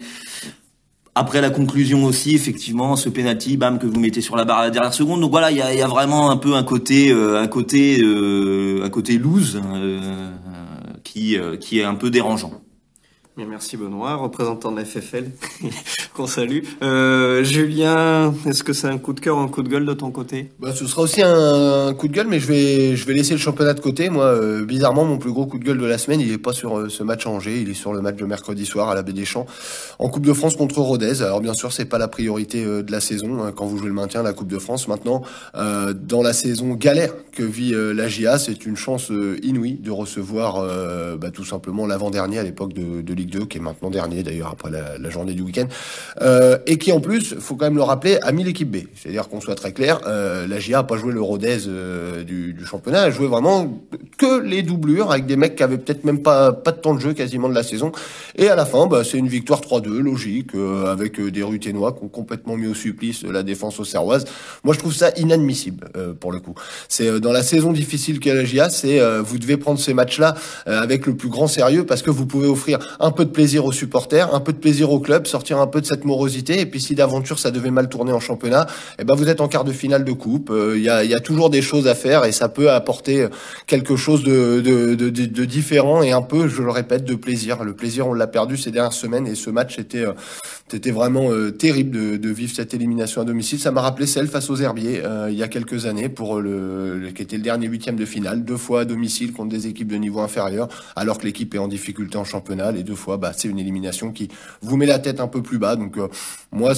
après 1.14 1.40
la 1.40 1.50
conclusion 1.50 2.04
aussi, 2.04 2.34
effectivement, 2.34 2.96
ce 2.96 3.08
penalty, 3.08 3.56
bam, 3.56 3.78
que 3.78 3.86
vous 3.86 4.00
mettez 4.00 4.20
sur 4.20 4.36
la 4.36 4.44
barre 4.44 4.58
à 4.58 4.64
la 4.64 4.70
dernière 4.70 4.94
seconde. 4.94 5.20
Donc 5.20 5.30
voilà, 5.30 5.50
il 5.52 5.56
y 5.56 5.60
a, 5.60 5.86
vraiment 5.86 6.30
un 6.30 6.36
peu 6.36 6.54
un 6.54 6.64
côté, 6.64 7.12
euh, 7.12 7.40
un 7.40 7.46
côté, 7.46 8.00
euh, 8.02 8.82
un 8.84 8.90
côté 8.90 9.18
loose 9.18 9.60
euh, 9.64 10.30
euh, 11.16 11.56
qui 11.56 11.78
est 11.78 11.84
un 11.84 11.94
peu 11.94 12.10
dérangeant 12.10 12.63
merci 13.36 13.76
Benoît, 13.76 14.14
représentant 14.14 14.70
de 14.70 14.76
la 14.76 14.84
FFL, 14.84 15.24
qu'on 16.14 16.26
salue. 16.26 16.60
Euh, 16.82 17.42
Julien, 17.42 18.32
est-ce 18.46 18.62
que 18.62 18.72
c'est 18.72 18.86
un 18.86 18.98
coup 18.98 19.12
de 19.12 19.20
cœur 19.20 19.36
ou 19.36 19.40
un 19.40 19.48
coup 19.48 19.62
de 19.62 19.68
gueule 19.68 19.84
de 19.84 19.92
ton 19.92 20.12
côté? 20.12 20.52
Bah, 20.60 20.72
Ce 20.72 20.86
sera 20.86 21.02
aussi 21.02 21.20
un, 21.20 21.92
coup 21.94 22.06
de 22.06 22.12
gueule, 22.12 22.28
mais 22.28 22.38
je 22.38 22.46
vais, 22.46 22.96
je 22.96 23.04
vais 23.06 23.14
laisser 23.14 23.32
le 23.32 23.40
championnat 23.40 23.74
de 23.74 23.80
côté. 23.80 24.08
Moi, 24.08 24.24
euh, 24.24 24.64
bizarrement, 24.64 25.04
mon 25.04 25.18
plus 25.18 25.32
gros 25.32 25.46
coup 25.46 25.58
de 25.58 25.64
gueule 25.64 25.78
de 25.78 25.86
la 25.86 25.98
semaine, 25.98 26.20
il 26.20 26.30
n'est 26.30 26.38
pas 26.38 26.52
sur 26.52 26.78
euh, 26.78 26.88
ce 26.88 27.02
match 27.02 27.26
à 27.26 27.30
Angers, 27.30 27.60
il 27.60 27.68
est 27.68 27.74
sur 27.74 27.92
le 27.92 28.00
match 28.00 28.16
de 28.16 28.24
mercredi 28.24 28.64
soir 28.66 28.88
à 28.88 28.94
la 28.94 29.02
Baie 29.02 29.12
des 29.12 29.24
Champs, 29.24 29.46
en 29.98 30.08
Coupe 30.08 30.26
de 30.26 30.32
France 30.32 30.54
contre 30.54 30.78
Rodez. 30.78 31.22
Alors 31.22 31.40
bien 31.40 31.54
sûr, 31.54 31.72
c'est 31.72 31.86
pas 31.86 31.98
la 31.98 32.08
priorité 32.08 32.64
de 32.64 32.92
la 32.92 33.00
saison 33.00 33.42
hein, 33.42 33.52
quand 33.54 33.66
vous 33.66 33.78
jouez 33.78 33.88
le 33.88 33.94
maintien, 33.94 34.22
la 34.22 34.32
Coupe 34.32 34.48
de 34.48 34.58
France. 34.60 34.86
Maintenant, 34.86 35.22
dans 35.54 36.22
la 36.22 36.32
saison 36.32 36.74
galère 36.74 37.12
que 37.32 37.42
vit 37.42 37.72
la 37.74 38.08
GIA, 38.08 38.38
c'est 38.38 38.66
une 38.66 38.76
chance 38.76 39.10
inouïe 39.42 39.74
de 39.74 39.90
recevoir 39.90 40.64
bah, 41.18 41.30
tout 41.30 41.44
simplement 41.44 41.86
l'avant-dernier 41.86 42.38
à 42.38 42.42
l'époque 42.42 42.72
de, 42.72 43.02
de 43.02 43.14
qui 43.48 43.58
est 43.58 43.60
maintenant 43.60 43.90
dernier 43.90 44.22
d'ailleurs 44.22 44.50
après 44.52 44.70
la, 44.70 45.10
journée 45.10 45.34
du 45.34 45.42
week-end, 45.42 45.66
euh, 46.22 46.58
et 46.66 46.78
qui 46.78 46.92
en 46.92 47.00
plus, 47.00 47.34
faut 47.38 47.56
quand 47.56 47.66
même 47.66 47.76
le 47.76 47.82
rappeler, 47.82 48.18
a 48.22 48.32
mis 48.32 48.42
l'équipe 48.42 48.70
B. 48.70 48.86
C'est-à-dire 48.96 49.28
qu'on 49.28 49.40
soit 49.40 49.54
très 49.54 49.72
clair, 49.72 50.00
euh, 50.06 50.46
la 50.46 50.58
GIA 50.58 50.80
a 50.80 50.82
pas 50.82 50.96
joué 50.96 51.12
le 51.12 51.20
Rodez 51.20 51.58
euh, 51.68 52.24
du, 52.24 52.56
championnat, 52.64 53.02
elle 53.02 53.08
a 53.08 53.10
joué 53.10 53.26
vraiment 53.26 53.82
que 54.18 54.40
les 54.40 54.62
doublures 54.62 55.10
avec 55.12 55.26
des 55.26 55.36
mecs 55.36 55.56
qui 55.56 55.62
avaient 55.62 55.78
peut-être 55.78 56.04
même 56.04 56.22
pas 56.22 56.52
pas 56.52 56.72
de 56.72 56.78
temps 56.78 56.94
de 56.94 57.00
jeu 57.00 57.12
quasiment 57.12 57.48
de 57.48 57.54
la 57.54 57.62
saison. 57.62 57.92
Et 58.36 58.48
à 58.48 58.56
la 58.56 58.64
fin, 58.64 58.86
bah, 58.86 59.02
c'est 59.04 59.18
une 59.18 59.28
victoire 59.28 59.60
3-2 59.60 59.98
logique 59.98 60.52
avec 60.86 61.20
des 61.20 61.42
Ruténois 61.42 61.92
qui 61.92 62.04
ont 62.04 62.08
complètement 62.08 62.56
mis 62.56 62.66
au 62.66 62.74
supplice 62.74 63.22
la 63.22 63.42
défense 63.42 63.78
au 63.78 63.84
Serroise. 63.84 64.24
Moi, 64.64 64.74
je 64.74 64.78
trouve 64.78 64.94
ça 64.94 65.10
inadmissible 65.16 65.88
pour 66.20 66.32
le 66.32 66.40
coup. 66.40 66.54
C'est 66.88 67.20
dans 67.20 67.32
la 67.32 67.42
saison 67.42 67.72
difficile 67.72 68.20
qu'est 68.20 68.34
la 68.34 68.44
GIA, 68.44 68.70
c'est 68.70 69.00
vous 69.20 69.38
devez 69.38 69.56
prendre 69.56 69.78
ces 69.78 69.94
matchs-là 69.94 70.34
avec 70.66 71.06
le 71.06 71.14
plus 71.14 71.28
grand 71.28 71.48
sérieux 71.48 71.84
parce 71.84 72.02
que 72.02 72.10
vous 72.10 72.26
pouvez 72.26 72.48
offrir 72.48 72.78
un 73.00 73.10
peu 73.14 73.24
de 73.24 73.30
plaisir 73.30 73.64
aux 73.64 73.72
supporters, 73.72 74.34
un 74.34 74.40
peu 74.40 74.52
de 74.52 74.58
plaisir 74.58 74.92
au 74.92 75.00
club, 75.00 75.26
sortir 75.26 75.58
un 75.58 75.66
peu 75.66 75.80
de 75.80 75.86
cette 75.86 76.04
morosité. 76.04 76.60
Et 76.60 76.66
puis 76.66 76.80
si 76.80 76.94
d'aventure 76.94 77.38
ça 77.38 77.50
devait 77.50 77.70
mal 77.70 77.88
tourner 77.88 78.12
en 78.12 78.20
championnat, 78.20 78.66
eh 78.98 79.04
ben 79.04 79.14
vous 79.14 79.28
êtes 79.28 79.40
en 79.40 79.48
quart 79.48 79.64
de 79.64 79.72
finale 79.72 80.04
de 80.04 80.12
coupe. 80.12 80.50
Euh, 80.50 80.74
il 80.76 80.82
y, 80.82 80.90
a, 80.90 81.04
y, 81.04 81.14
a, 81.14 81.20
toujours 81.20 81.48
des 81.48 81.62
choses 81.62 81.88
à 81.88 81.94
faire 81.94 82.24
et 82.24 82.32
ça 82.32 82.48
peut 82.48 82.70
apporter 82.70 83.26
quelque 83.66 83.96
chose 83.96 84.22
de, 84.22 84.60
de, 84.60 84.94
de, 84.94 85.08
de, 85.08 85.44
différent 85.44 86.02
et 86.02 86.12
un 86.12 86.22
peu, 86.22 86.48
je 86.48 86.62
le 86.62 86.70
répète, 86.70 87.04
de 87.04 87.14
plaisir. 87.14 87.64
Le 87.64 87.74
plaisir, 87.74 88.06
on 88.08 88.14
l'a 88.14 88.26
perdu 88.26 88.56
ces 88.56 88.70
dernières 88.70 88.92
semaines 88.92 89.26
et 89.26 89.34
ce 89.34 89.50
match 89.50 89.78
était, 89.78 90.04
euh, 90.04 90.92
vraiment 90.92 91.30
euh, 91.30 91.50
terrible 91.50 92.18
de, 92.20 92.28
vivre 92.28 92.52
cette 92.54 92.74
élimination 92.74 93.22
à 93.22 93.24
domicile. 93.24 93.60
Ça 93.60 93.70
m'a 93.70 93.80
rappelé 93.80 94.06
celle 94.06 94.26
face 94.26 94.50
aux 94.50 94.56
Herbiers 94.56 95.02
il 95.28 95.34
y 95.34 95.42
a 95.42 95.48
quelques 95.48 95.86
années 95.86 96.08
pour 96.08 96.40
le, 96.40 96.98
le, 96.98 97.10
qui 97.10 97.22
était 97.22 97.36
le 97.36 97.42
dernier 97.42 97.68
huitième 97.68 97.96
de 97.96 98.04
finale, 98.04 98.44
deux 98.44 98.56
fois 98.56 98.80
à 98.80 98.84
domicile 98.84 99.32
contre 99.32 99.50
des 99.50 99.66
équipes 99.68 99.88
de 99.88 99.96
niveau 99.96 100.20
inférieur, 100.20 100.68
alors 100.96 101.18
que 101.18 101.24
l'équipe 101.24 101.54
est 101.54 101.58
en 101.58 101.68
difficulté 101.68 102.16
en 102.16 102.24
championnat, 102.24 102.72
les 102.72 102.82
deux 102.82 102.94
fois 102.94 103.03
bah, 103.06 103.32
c'est 103.36 103.48
une 103.48 103.58
élimination 103.58 104.12
qui 104.12 104.28
vous 104.62 104.76
met 104.76 104.86
la 104.86 104.98
tête 104.98 105.20
un 105.20 105.28
peu 105.28 105.42
plus 105.42 105.58
bas. 105.58 105.76
Donc 105.76 105.98
euh, 105.98 106.08
moi, 106.52 106.72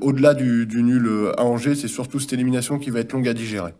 au-delà 0.00 0.34
du, 0.34 0.66
du 0.66 0.82
nul 0.82 1.32
à 1.36 1.44
Angers, 1.44 1.74
c'est 1.74 1.88
surtout 1.88 2.20
cette 2.20 2.32
élimination 2.32 2.78
qui 2.78 2.90
va 2.90 3.00
être 3.00 3.12
longue 3.12 3.28
à 3.28 3.34
digérer. 3.34 3.72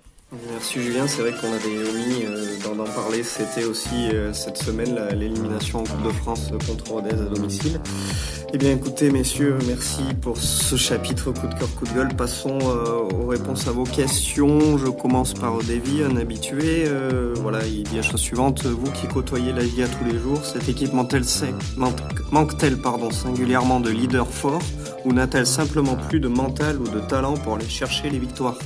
Merci 0.50 0.82
Julien, 0.82 1.06
c'est 1.06 1.22
vrai 1.22 1.32
qu'on 1.32 1.52
avait 1.52 1.88
omis 1.88 2.24
euh, 2.24 2.74
d'en 2.74 2.84
parler, 2.84 3.22
c'était 3.22 3.64
aussi 3.64 4.08
euh, 4.12 4.32
cette 4.32 4.56
semaine 4.56 4.98
l'élimination 5.14 5.80
en 5.80 5.84
Coupe 5.84 6.02
de 6.02 6.10
France 6.10 6.50
contre 6.66 6.90
Rodez 6.90 7.10
à 7.10 7.34
domicile. 7.34 7.80
Eh 8.52 8.58
bien 8.58 8.72
écoutez 8.72 9.10
messieurs, 9.10 9.56
merci 9.66 10.02
pour 10.20 10.38
ce 10.38 10.76
chapitre 10.76 11.30
coup 11.32 11.46
de 11.46 11.54
cœur, 11.54 11.72
coup 11.76 11.84
de 11.84 11.92
gueule. 11.92 12.16
Passons 12.16 12.58
euh, 12.62 13.14
aux 13.14 13.26
réponses 13.26 13.68
à 13.68 13.72
vos 13.72 13.84
questions. 13.84 14.76
Je 14.78 14.88
commence 14.88 15.34
par 15.34 15.58
Davy, 15.58 16.02
un 16.02 16.16
habitué. 16.16 16.84
voilà, 17.36 17.64
il 17.66 17.84
dit 17.84 17.96
la 17.96 18.02
chose 18.02 18.20
suivante, 18.20 18.64
vous 18.64 18.90
qui 18.90 19.06
côtoyez 19.06 19.52
la 19.52 19.64
GIA 19.64 19.86
tous 19.86 20.04
les 20.04 20.18
jours, 20.18 20.44
cette 20.44 20.68
équipe 20.68 20.92
manque-t-elle 20.92 21.24
manque 22.30 23.12
singulièrement 23.12 23.80
de 23.80 23.90
leader 23.90 24.26
fort 24.26 24.62
ou 25.04 25.12
n'a-t-elle 25.12 25.46
simplement 25.46 25.96
plus 25.96 26.20
de 26.20 26.28
mental 26.28 26.80
ou 26.80 26.88
de 26.88 27.00
talent 27.00 27.34
pour 27.34 27.54
aller 27.54 27.68
chercher 27.68 28.10
les 28.10 28.18
victoires? 28.18 28.58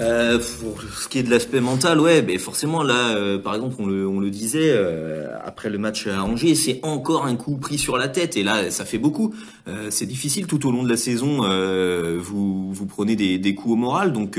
Euh, 0.00 0.38
pour 0.60 0.80
ce 0.82 1.08
qui 1.08 1.18
est 1.18 1.22
de 1.22 1.30
l'aspect 1.30 1.60
mental, 1.60 2.00
ouais, 2.00 2.22
mais 2.22 2.38
forcément 2.38 2.82
là, 2.82 3.14
euh, 3.14 3.38
par 3.38 3.54
exemple, 3.54 3.76
on 3.78 3.86
le, 3.86 4.08
on 4.08 4.18
le 4.18 4.30
disait 4.30 4.70
euh, 4.70 5.28
après 5.44 5.68
le 5.68 5.78
match 5.78 6.06
à 6.06 6.24
Angers, 6.24 6.54
c'est 6.54 6.80
encore 6.82 7.26
un 7.26 7.36
coup 7.36 7.56
pris 7.58 7.76
sur 7.78 7.98
la 7.98 8.08
tête 8.08 8.36
et 8.36 8.42
là, 8.42 8.70
ça 8.70 8.84
fait 8.84 8.98
beaucoup. 8.98 9.34
Euh, 9.68 9.88
c'est 9.90 10.06
difficile 10.06 10.46
tout 10.46 10.66
au 10.66 10.72
long 10.72 10.82
de 10.82 10.88
la 10.88 10.96
saison. 10.96 11.42
vous 12.18 12.72
vous 12.72 12.86
prenez 12.86 13.16
des, 13.16 13.38
des 13.38 13.54
coups 13.54 13.74
au 13.74 13.76
moral, 13.76 14.12
donc 14.12 14.38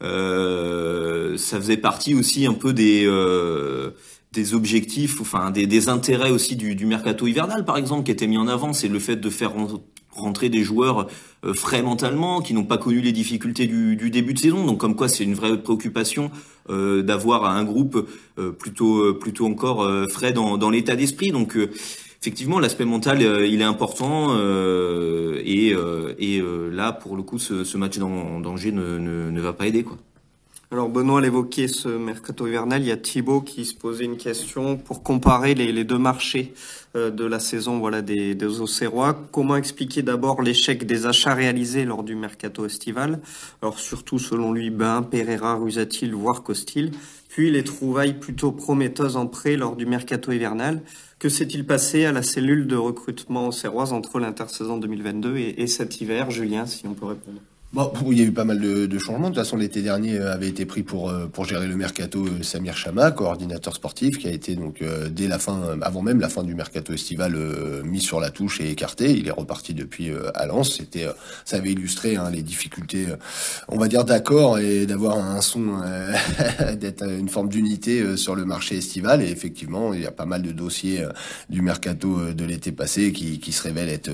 ça 0.00 1.60
faisait 1.60 1.76
partie 1.76 2.14
aussi 2.14 2.46
un 2.46 2.54
peu 2.54 2.72
des 2.72 3.08
des 4.32 4.54
objectifs, 4.54 5.20
enfin 5.20 5.50
des, 5.50 5.66
des 5.66 5.88
intérêts 5.88 6.30
aussi 6.30 6.54
du, 6.54 6.76
du 6.76 6.86
mercato 6.86 7.26
hivernal, 7.26 7.64
par 7.64 7.76
exemple, 7.76 8.04
qui 8.04 8.12
était 8.12 8.28
mis 8.28 8.38
en 8.38 8.46
avant, 8.46 8.72
c'est 8.72 8.86
le 8.86 9.00
fait 9.00 9.16
de 9.16 9.28
faire 9.28 9.54
rentrer 10.20 10.48
des 10.48 10.62
joueurs 10.62 11.08
frais 11.54 11.82
mentalement, 11.82 12.40
qui 12.40 12.54
n'ont 12.54 12.64
pas 12.64 12.78
connu 12.78 13.00
les 13.00 13.12
difficultés 13.12 13.66
du, 13.66 14.10
début 14.10 14.34
de 14.34 14.38
saison. 14.38 14.64
Donc 14.64 14.78
comme 14.78 14.94
quoi 14.94 15.08
c'est 15.08 15.24
une 15.24 15.34
vraie 15.34 15.60
préoccupation 15.60 16.30
d'avoir 16.68 17.46
un 17.46 17.64
groupe 17.64 18.08
plutôt 18.58 19.14
plutôt 19.14 19.46
encore 19.46 19.88
frais 20.10 20.32
dans, 20.32 20.70
l'état 20.70 20.96
d'esprit. 20.96 21.30
Donc 21.30 21.56
effectivement, 22.20 22.60
l'aspect 22.60 22.84
mental, 22.84 23.22
il 23.22 23.60
est 23.60 23.64
important. 23.64 24.36
et 24.38 25.74
là, 26.70 26.92
pour 26.92 27.16
le 27.16 27.22
coup, 27.22 27.38
ce, 27.38 27.64
ce 27.64 27.76
match 27.78 27.98
d'Angers 27.98 28.72
ne, 28.72 28.98
ne, 28.98 29.30
ne 29.30 29.40
va 29.40 29.52
pas 29.52 29.66
aider. 29.66 29.82
quoi. 29.82 29.96
Alors 30.72 30.88
Benoît 30.88 31.20
l'évoquait 31.20 31.66
ce 31.66 31.88
mercato 31.88 32.46
hivernal, 32.46 32.82
il 32.82 32.86
y 32.86 32.92
a 32.92 32.96
Thibaut 32.96 33.40
qui 33.40 33.64
se 33.64 33.74
posait 33.74 34.04
une 34.04 34.16
question 34.16 34.76
pour 34.76 35.02
comparer 35.02 35.56
les, 35.56 35.82
deux 35.82 35.98
marchés 35.98 36.54
euh, 36.94 37.10
de 37.10 37.24
la 37.24 37.40
saison 37.40 37.80
voilà, 37.80 38.02
des, 38.02 38.36
des 38.36 38.60
Auxerrois. 38.60 39.20
Comment 39.32 39.56
expliquer 39.56 40.02
d'abord 40.02 40.42
l'échec 40.42 40.86
des 40.86 41.06
achats 41.06 41.34
réalisés 41.34 41.84
lors 41.84 42.04
du 42.04 42.14
mercato 42.14 42.64
estival? 42.66 43.18
Alors 43.62 43.80
surtout 43.80 44.20
selon 44.20 44.52
lui, 44.52 44.70
Ben, 44.70 45.02
Pereira, 45.02 45.56
Rusatil, 45.56 46.14
voire 46.14 46.44
Costil. 46.44 46.92
Puis 47.28 47.50
les 47.50 47.64
trouvailles 47.64 48.20
plutôt 48.20 48.52
prometteuses 48.52 49.16
en 49.16 49.26
prêt 49.26 49.56
lors 49.56 49.74
du 49.74 49.86
mercato 49.86 50.30
hivernal. 50.30 50.82
Que 51.18 51.28
s'est-il 51.28 51.66
passé 51.66 52.04
à 52.04 52.12
la 52.12 52.22
cellule 52.22 52.68
de 52.68 52.76
recrutement 52.76 53.48
auxerroise 53.48 53.92
entre 53.92 54.20
l'intersaison 54.20 54.76
2022 54.76 55.36
et, 55.36 55.62
et 55.62 55.66
cet 55.66 56.00
hiver? 56.00 56.30
Julien, 56.30 56.64
si 56.66 56.86
on 56.86 56.94
peut 56.94 57.06
répondre 57.06 57.40
Bon, 57.72 57.92
il 58.10 58.18
y 58.18 58.22
a 58.22 58.24
eu 58.24 58.32
pas 58.32 58.44
mal 58.44 58.58
de, 58.58 58.86
de, 58.86 58.98
changements. 58.98 59.30
De 59.30 59.34
toute 59.34 59.44
façon, 59.44 59.56
l'été 59.56 59.80
dernier 59.80 60.18
euh, 60.18 60.32
avait 60.32 60.48
été 60.48 60.66
pris 60.66 60.82
pour 60.82 61.10
euh, 61.10 61.26
pour 61.26 61.44
gérer 61.44 61.68
le 61.68 61.76
mercato 61.76 62.26
euh, 62.26 62.42
Samir 62.42 62.76
Chama, 62.76 63.12
coordinateur 63.12 63.76
sportif, 63.76 64.18
qui 64.18 64.26
a 64.26 64.32
été 64.32 64.56
donc 64.56 64.82
dès 65.10 65.28
la 65.28 65.38
fin, 65.38 65.78
avant 65.82 66.02
même 66.02 66.20
la 66.20 66.28
fin 66.28 66.42
du 66.42 66.54
mercato 66.54 66.92
estival, 66.92 67.36
mis 67.84 68.00
sur 68.00 68.20
la 68.20 68.30
touche 68.30 68.60
et 68.60 68.70
écarté. 68.70 69.12
Il 69.12 69.28
est 69.28 69.32
reparti 69.32 69.74
depuis 69.74 70.10
à 70.34 70.46
Lens. 70.46 70.76
C'était, 70.76 71.06
ça 71.44 71.56
avait 71.56 71.72
illustré 71.72 72.16
hein, 72.16 72.30
les 72.30 72.42
difficultés, 72.42 73.06
on 73.68 73.78
va 73.78 73.88
dire, 73.88 74.04
d'accord 74.04 74.58
et 74.58 74.86
d'avoir 74.86 75.18
un 75.18 75.40
son, 75.40 75.80
d'être 76.80 77.08
une 77.08 77.28
forme 77.28 77.48
d'unité 77.48 78.16
sur 78.16 78.34
le 78.34 78.44
marché 78.44 78.76
estival. 78.76 79.22
Et 79.22 79.30
effectivement, 79.30 79.92
il 79.92 80.00
y 80.00 80.06
a 80.06 80.12
pas 80.12 80.26
mal 80.26 80.42
de 80.42 80.52
dossiers 80.52 81.04
du 81.48 81.62
mercato 81.62 82.32
de 82.32 82.44
l'été 82.44 82.72
passé 82.72 83.12
qui, 83.12 83.38
qui 83.38 83.52
se 83.52 83.62
révèlent 83.62 83.90
être 83.90 84.10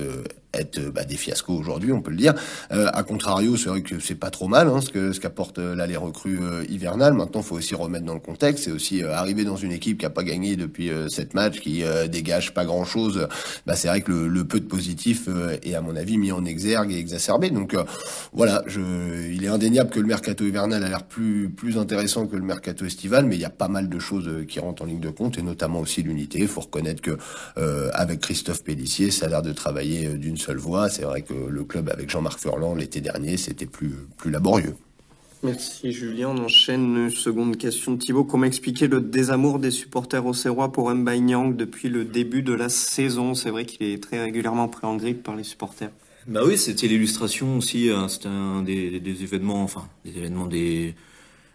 être 0.59 0.79
bah, 0.91 1.03
des 1.03 1.17
fiascos 1.17 1.53
aujourd'hui, 1.53 1.91
on 1.91 2.01
peut 2.01 2.11
le 2.11 2.17
dire. 2.17 2.33
Euh, 2.71 2.87
à 2.93 3.03
contrario, 3.03 3.57
c'est 3.57 3.69
vrai 3.69 3.81
que 3.81 3.99
c'est 3.99 4.15
pas 4.15 4.29
trop 4.29 4.47
mal 4.47 4.67
hein, 4.67 4.81
ce 4.81 4.89
que 4.89 5.11
ce 5.11 5.19
qu'apporte 5.19 5.59
euh, 5.59 5.75
là 5.75 5.87
les 5.87 5.97
recrues 5.97 6.39
euh, 6.41 6.63
hivernales. 6.69 7.13
Maintenant, 7.13 7.41
faut 7.41 7.55
aussi 7.55 7.75
remettre 7.75 8.05
dans 8.05 8.13
le 8.13 8.19
contexte. 8.19 8.65
C'est 8.65 8.71
aussi 8.71 9.03
euh, 9.03 9.13
arriver 9.13 9.43
dans 9.43 9.55
une 9.55 9.71
équipe 9.71 9.99
qui 9.99 10.05
a 10.05 10.09
pas 10.09 10.23
gagné 10.23 10.55
depuis 10.55 10.89
sept 11.09 11.33
matchs, 11.33 11.59
qui 11.59 11.83
dégage 12.09 12.53
pas 12.53 12.65
grand 12.65 12.85
chose. 12.85 13.27
Bah, 13.65 13.75
c'est 13.75 13.87
vrai 13.87 14.01
que 14.01 14.11
le, 14.11 14.27
le, 14.27 14.45
peu 14.45 14.59
de 14.59 14.65
positif 14.65 15.27
est 15.63 15.75
à 15.75 15.81
mon 15.81 15.95
avis 15.95 16.17
mis 16.17 16.31
en 16.31 16.45
exergue 16.45 16.91
et 16.91 16.97
exacerbé. 16.97 17.49
Donc 17.49 17.75
voilà, 18.33 18.63
je, 18.67 18.81
il 19.31 19.43
est 19.43 19.47
indéniable 19.47 19.89
que 19.89 19.99
le 19.99 20.05
mercato 20.05 20.45
hivernal 20.45 20.83
a 20.83 20.89
l'air 20.89 21.03
plus 21.03 21.49
plus 21.49 21.77
intéressant 21.77 22.27
que 22.27 22.35
le 22.35 22.43
mercato 22.43 22.85
estival, 22.85 23.25
mais 23.25 23.35
il 23.35 23.41
y 23.41 23.45
a 23.45 23.49
pas 23.49 23.67
mal 23.67 23.89
de 23.89 23.99
choses 23.99 24.29
qui 24.47 24.59
rentrent 24.59 24.83
en 24.83 24.85
ligne 24.85 24.99
de 24.99 25.09
compte 25.09 25.37
et 25.37 25.41
notamment 25.41 25.79
aussi 25.79 26.03
l'unité. 26.03 26.39
Il 26.39 26.47
faut 26.47 26.61
reconnaître 26.61 27.01
que 27.01 27.17
avec 27.93 28.21
Christophe 28.21 28.63
Pellissier, 28.63 29.11
ça 29.11 29.25
a 29.25 29.29
l'air 29.29 29.41
de 29.41 29.53
travailler 29.53 30.09
d'une 30.09 30.37
seule 30.37 30.46
voix. 30.55 30.89
C'est 30.89 31.03
vrai 31.03 31.21
que 31.21 31.33
le 31.33 31.63
club 31.65 31.89
avec 31.89 32.09
Jean-Marc 32.09 32.39
Furlan 32.39 32.75
l'été 32.75 33.01
dernier, 33.01 33.35
c'était 33.35 33.65
plus, 33.65 33.93
plus 34.15 34.31
laborieux. 34.31 34.75
Merci 35.43 35.91
Julien. 35.91 36.29
On 36.29 36.45
enchaîne 36.45 36.97
une 36.97 37.09
seconde 37.11 37.57
question 37.57 37.91
de 37.91 37.97
Thibaut. 37.99 38.23
Comment 38.23 38.45
expliquer 38.45 38.87
le 38.87 39.01
désamour 39.01 39.59
des 39.59 39.69
supporters 39.69 40.25
au 40.25 40.33
Serrois 40.33 40.71
pour 40.71 40.93
Mbaye 40.93 41.21
Nyang 41.21 41.55
depuis 41.55 41.89
le 41.89 42.05
début 42.05 42.41
de 42.41 42.53
la 42.53 42.69
saison? 42.69 43.35
C'est 43.35 43.51
vrai 43.51 43.65
qu'il 43.65 43.85
est 43.85 44.01
très 44.01 44.19
régulièrement 44.19 44.67
pris 44.67 44.87
en 44.87 44.95
grippe 44.95 45.21
par 45.21 45.35
les 45.35 45.43
supporters. 45.43 45.91
Bah 46.25 46.41
oui, 46.45 46.57
c'était 46.57 46.87
l'illustration 46.87 47.57
aussi. 47.57 47.89
Hein. 47.89 48.07
C'était 48.09 48.27
un 48.27 48.63
des, 48.63 48.99
des, 48.99 49.23
événements, 49.23 49.63
enfin 49.63 49.87
des 50.03 50.17
événements 50.17 50.47
des 50.47 50.95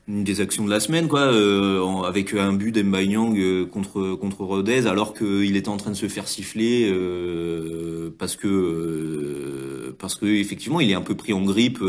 une 0.09 0.25
des 0.25 0.41
actions 0.41 0.65
de 0.65 0.71
la 0.71 0.81
semaine, 0.81 1.09
quoi, 1.09 1.21
euh, 1.21 2.03
avec 2.03 2.35
un 2.35 2.53
but 2.53 2.73
d'Embaïnyang 2.73 3.39
euh, 3.39 3.67
contre 3.67 4.15
contre 4.17 4.45
Rodez, 4.45 4.87
alors 4.87 5.15
qu'il 5.15 5.57
était 5.57 5.69
en 5.69 5.77
train 5.77 5.93
de 5.93 5.97
se 5.97 6.09
faire 6.09 6.27
siffler 6.27 6.91
euh, 6.91 8.11
parce 8.19 8.37
que 8.37 8.49
euh, 8.49 9.97
parce 9.99 10.17
que 10.17 10.27
effectivement 10.27 10.81
il 10.81 10.91
est 10.91 10.95
un 10.95 11.03
peu 11.03 11.15
pris 11.15 11.33
en 11.33 11.43
grippe. 11.43 11.83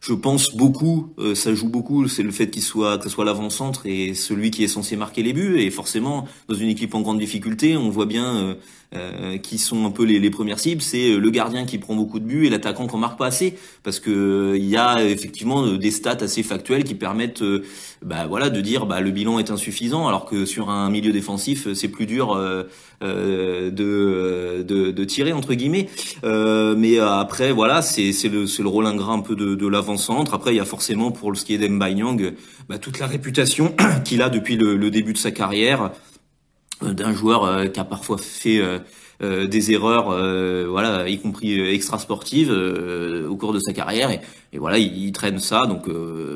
Je 0.00 0.12
pense 0.12 0.54
beaucoup, 0.54 1.12
ça 1.34 1.54
joue 1.54 1.68
beaucoup, 1.68 2.06
c'est 2.06 2.22
le 2.22 2.30
fait 2.30 2.48
qu'il 2.50 2.62
soit 2.62 2.98
que 2.98 3.04
ce 3.04 3.10
soit 3.10 3.24
l'avant-centre 3.24 3.84
et 3.84 4.14
celui 4.14 4.52
qui 4.52 4.62
est 4.62 4.68
censé 4.68 4.94
marquer 4.94 5.24
les 5.24 5.32
buts. 5.32 5.58
Et 5.58 5.72
forcément, 5.72 6.28
dans 6.48 6.54
une 6.54 6.68
équipe 6.68 6.94
en 6.94 7.00
grande 7.00 7.18
difficulté, 7.18 7.76
on 7.76 7.90
voit 7.90 8.06
bien 8.06 8.56
euh, 8.94 9.36
qui 9.36 9.58
sont 9.58 9.84
un 9.84 9.90
peu 9.90 10.04
les, 10.04 10.18
les 10.18 10.30
premières 10.30 10.58
cibles, 10.58 10.80
c'est 10.80 11.10
euh, 11.10 11.18
le 11.18 11.28
gardien 11.28 11.66
qui 11.66 11.76
prend 11.76 11.94
beaucoup 11.94 12.18
de 12.18 12.24
buts 12.24 12.46
et 12.46 12.48
l'attaquant 12.48 12.86
qu'on 12.86 12.96
marque 12.96 13.18
pas 13.18 13.26
assez, 13.26 13.58
parce 13.82 14.00
que 14.00 14.10
euh, 14.10 14.56
il 14.56 14.64
y 14.64 14.78
a 14.78 15.04
effectivement 15.04 15.74
des 15.74 15.90
stats 15.90 16.16
assez 16.22 16.42
factuelles 16.42 16.84
qui 16.84 16.94
permettent, 16.94 17.44
bah 18.02 18.26
voilà, 18.26 18.48
de 18.48 18.62
dire 18.62 18.86
bah 18.86 19.02
le 19.02 19.10
bilan 19.10 19.38
est 19.38 19.50
insuffisant, 19.50 20.08
alors 20.08 20.24
que 20.24 20.46
sur 20.46 20.70
un 20.70 20.88
milieu 20.88 21.12
défensif 21.12 21.70
c'est 21.74 21.88
plus 21.88 22.06
dur 22.06 22.34
euh, 22.34 22.64
de, 23.02 24.62
de, 24.62 24.90
de 24.90 25.04
tirer 25.04 25.34
entre 25.34 25.52
guillemets. 25.52 25.88
mais 26.24 26.98
après 26.98 27.52
voilà, 27.52 27.82
c'est 27.82 28.12
c'est 28.12 28.30
le 28.30 28.46
c'est 28.46 28.62
le 28.62 28.68
rôle 28.68 28.86
ingrat 28.86 29.12
un 29.12 29.20
peu 29.20 29.36
de, 29.36 29.54
de 29.54 29.66
l'avant-centre. 29.66 30.32
Après 30.32 30.54
il 30.54 30.56
y 30.56 30.60
a 30.60 30.64
forcément 30.64 31.10
pour 31.10 31.36
ce 31.36 31.44
qui 31.44 31.52
est 31.52 31.58
d'Embaiyang, 31.58 32.32
bah, 32.70 32.78
toute 32.78 32.98
la 32.98 33.06
réputation 33.06 33.74
qu'il 34.06 34.22
a 34.22 34.30
depuis 34.30 34.56
le, 34.56 34.78
le 34.78 34.90
début 34.90 35.12
de 35.12 35.18
sa 35.18 35.30
carrière. 35.30 35.90
Euh, 36.82 36.92
d'un 36.92 37.12
joueur 37.12 37.44
euh, 37.44 37.66
qui 37.66 37.80
a 37.80 37.84
parfois 37.84 38.18
fait 38.18 38.60
euh, 39.20 39.46
des 39.48 39.72
erreurs, 39.72 40.10
voilà, 40.70 41.08
y 41.08 41.18
compris 41.18 41.60
extra 41.74 41.98
sportives 41.98 42.52
au 42.52 43.36
cours 43.36 43.52
de 43.52 43.58
sa 43.58 43.72
carrière. 43.72 44.12
Et, 44.12 44.58
voilà, 44.58 44.78
il, 44.78 45.10
traîne 45.10 45.40
ça. 45.40 45.66
Donc 45.66 45.88